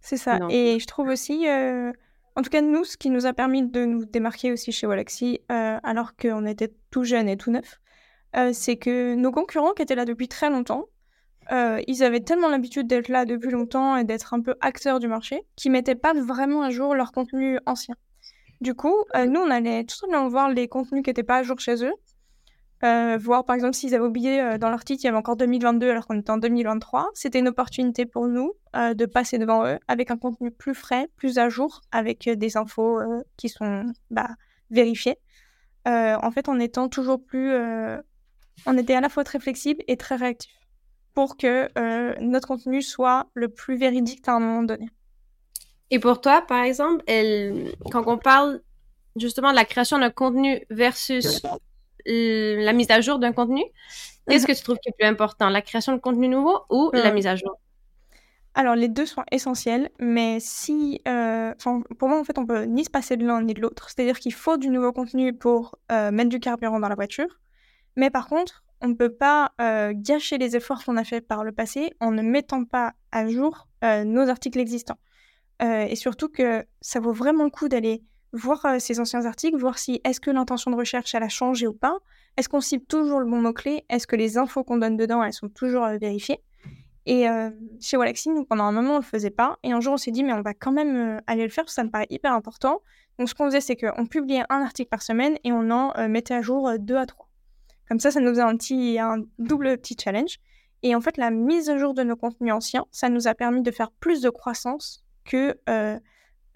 [0.00, 0.38] C'est ça.
[0.50, 1.90] et je trouve aussi, euh,
[2.36, 5.40] en tout cas, nous, ce qui nous a permis de nous démarquer aussi chez Walaxy,
[5.50, 7.80] euh, alors qu'on était tout jeune et tout neuf,
[8.52, 10.88] c'est que nos concurrents qui étaient là depuis très longtemps,
[11.52, 15.08] euh, ils avaient tellement l'habitude d'être là depuis longtemps et d'être un peu acteurs du
[15.08, 17.94] marché qu'ils mettaient pas vraiment à jour leur contenu ancien.
[18.64, 21.42] Du coup, euh, nous, on allait tout simplement voir les contenus qui n'étaient pas à
[21.42, 21.92] jour chez eux.
[22.82, 26.06] Euh, voir par exemple s'ils avaient oublié dans l'article, il y avait encore 2022 alors
[26.06, 27.10] qu'on était en 2023.
[27.14, 31.38] C'était une opportunité pour nous de passer devant eux avec un contenu plus frais, plus
[31.38, 33.00] à jour, avec des infos
[33.36, 34.28] qui sont bah,
[34.70, 35.16] vérifiées.
[35.86, 37.54] en fait, en étant toujours plus.
[38.66, 40.54] on était à la fois très flexible et très réactif
[41.14, 44.88] pour que euh, notre contenu soit le plus véridique à un moment donné.
[45.94, 47.04] Et pour toi, par exemple,
[47.92, 48.60] quand on parle
[49.14, 51.40] justement de la création d'un contenu versus
[52.04, 53.62] la mise à jour d'un contenu,
[54.28, 57.12] qu'est-ce que tu trouves qui est plus important, la création de contenu nouveau ou la
[57.12, 57.60] mise à jour?
[58.56, 61.00] Alors, les deux sont essentiels, mais si.
[61.06, 61.54] Euh,
[61.96, 63.88] pour moi, en fait, on peut ni se passer de l'un ni de l'autre.
[63.88, 67.38] C'est-à-dire qu'il faut du nouveau contenu pour euh, mettre du carburant dans la voiture.
[67.94, 71.44] Mais par contre, on ne peut pas euh, gâcher les efforts qu'on a fait par
[71.44, 74.96] le passé en ne mettant pas à jour nos articles existants.
[75.64, 78.02] Euh, et surtout que ça vaut vraiment le coup d'aller
[78.32, 81.72] voir ses anciens articles, voir si est-ce que l'intention de recherche elle a changé ou
[81.72, 81.98] pas,
[82.36, 85.32] est-ce qu'on cible toujours le bon mot-clé, est-ce que les infos qu'on donne dedans elles
[85.32, 86.40] sont toujours vérifiées?
[87.06, 87.26] Et
[87.80, 90.24] chez Walaxy, pendant un moment on le faisait pas, et un jour on s'est dit
[90.24, 92.82] mais on va quand même aller le faire, parce que ça me paraît hyper important.
[93.20, 96.34] Donc ce qu'on faisait c'est qu'on publiait un article par semaine et on en mettait
[96.34, 97.28] à jour deux à trois.
[97.88, 100.38] Comme ça, ça nous faisait un petit, un double petit challenge.
[100.82, 103.62] Et en fait, la mise à jour de nos contenus anciens, ça nous a permis
[103.62, 105.98] de faire plus de croissance que euh,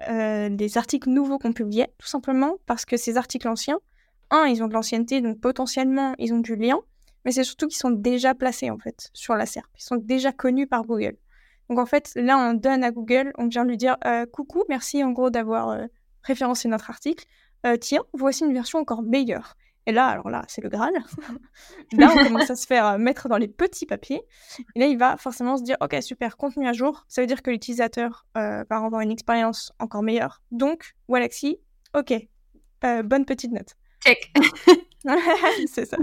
[0.08, 3.80] euh, les articles nouveaux qu'on publiait, tout simplement parce que ces articles anciens,
[4.30, 6.78] un, ils ont de l'ancienneté, donc potentiellement, ils ont du lien,
[7.24, 9.68] mais c'est surtout qu'ils sont déjà placés, en fait, sur la SERP.
[9.76, 11.16] Ils sont déjà connus par Google.
[11.68, 15.02] Donc, en fait, là, on donne à Google, on vient lui dire euh, Coucou, merci,
[15.02, 15.78] en gros, d'avoir
[16.22, 17.24] référencé notre article.
[17.80, 19.56] tiens, voici une version encore meilleure.
[19.89, 20.93] Et là, alors là, c'est le Graal.
[21.93, 24.20] là, on commence à se faire euh, mettre dans les petits papiers.
[24.74, 27.07] Et là, il va forcément se dire, OK, super, contenu à jour.
[27.09, 30.43] Ça veut dire que l'utilisateur euh, va avoir une expérience encore meilleure.
[30.51, 31.57] Donc, Walaxy,
[31.95, 32.12] OK,
[32.84, 33.76] euh, bonne petite note.
[34.05, 34.30] Check.
[35.72, 35.97] c'est ça.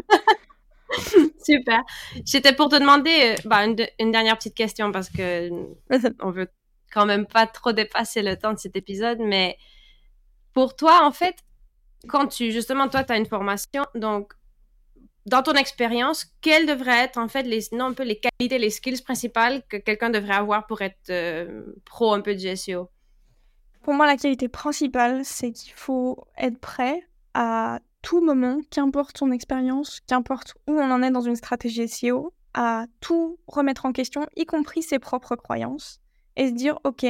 [1.43, 1.83] Super.
[2.25, 5.51] J'étais pour te demander bah, une, dernière petite question parce que
[6.23, 6.47] on veut
[6.91, 9.59] quand même pas trop dépasser le temps de cet épisode, mais
[10.53, 11.35] pour toi, en fait,
[12.07, 14.33] quand tu, justement, toi, tu as une formation, donc,
[15.25, 18.69] dans ton expérience, quelles devraient être, en fait, les, non, un peu les qualités, les
[18.69, 22.89] skills principales que quelqu'un devrait avoir pour être euh, pro un peu du SEO?
[23.81, 29.31] Pour moi, la qualité principale, c'est qu'il faut être prêt à tout moment, qu'importe son
[29.31, 34.27] expérience, qu'importe où on en est dans une stratégie SEO, à tout remettre en question,
[34.35, 35.99] y compris ses propres croyances,
[36.35, 37.05] et se dire, OK,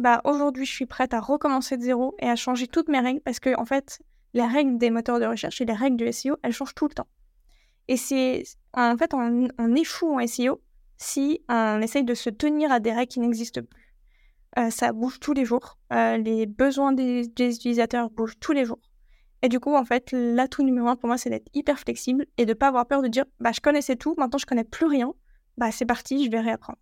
[0.00, 3.20] bah aujourd'hui je suis prête à recommencer de zéro et à changer toutes mes règles
[3.20, 4.00] parce que en fait
[4.34, 6.94] les règles des moteurs de recherche et les règles du SEO, elles changent tout le
[6.94, 7.08] temps.
[7.88, 10.60] Et c'est en fait, on, échoue en SEO
[10.96, 13.94] si on essaye de se tenir à des règles qui n'existent plus.
[14.58, 15.78] Euh, ça bouge tous les jours.
[15.92, 18.80] Euh, les besoins des, utilisateurs bougent tous les jours.
[19.42, 22.44] Et du coup, en fait, l'atout numéro un pour moi, c'est d'être hyper flexible et
[22.44, 24.86] de ne pas avoir peur de dire bah, je connaissais tout, maintenant je connais plus
[24.86, 25.14] rien.
[25.56, 26.78] Bah, c'est parti, je vais réapprendre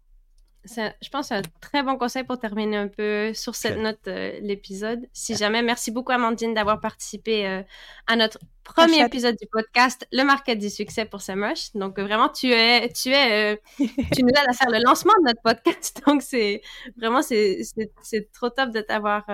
[0.64, 4.38] je pense, c'est un très bon conseil pour terminer un peu sur cette note euh,
[4.40, 5.09] l'épisode.
[5.12, 7.62] Si jamais, merci beaucoup Amandine d'avoir participé euh,
[8.06, 11.72] à notre premier épisode du podcast, le market du succès pour Samosh.
[11.74, 15.28] Donc vraiment, tu es, tu es, euh, tu nous aides à faire le lancement de
[15.28, 16.02] notre podcast.
[16.06, 16.61] Donc c'est
[16.96, 17.61] vraiment, c'est,
[18.02, 19.24] c'est, trop top de t'avoir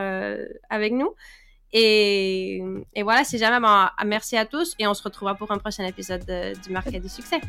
[0.71, 1.15] avec nous.
[1.73, 2.63] Et,
[2.95, 5.85] et, voilà, si jamais, bon, merci à tous et on se retrouvera pour un prochain
[5.85, 6.25] épisode
[6.63, 7.41] du market du succès.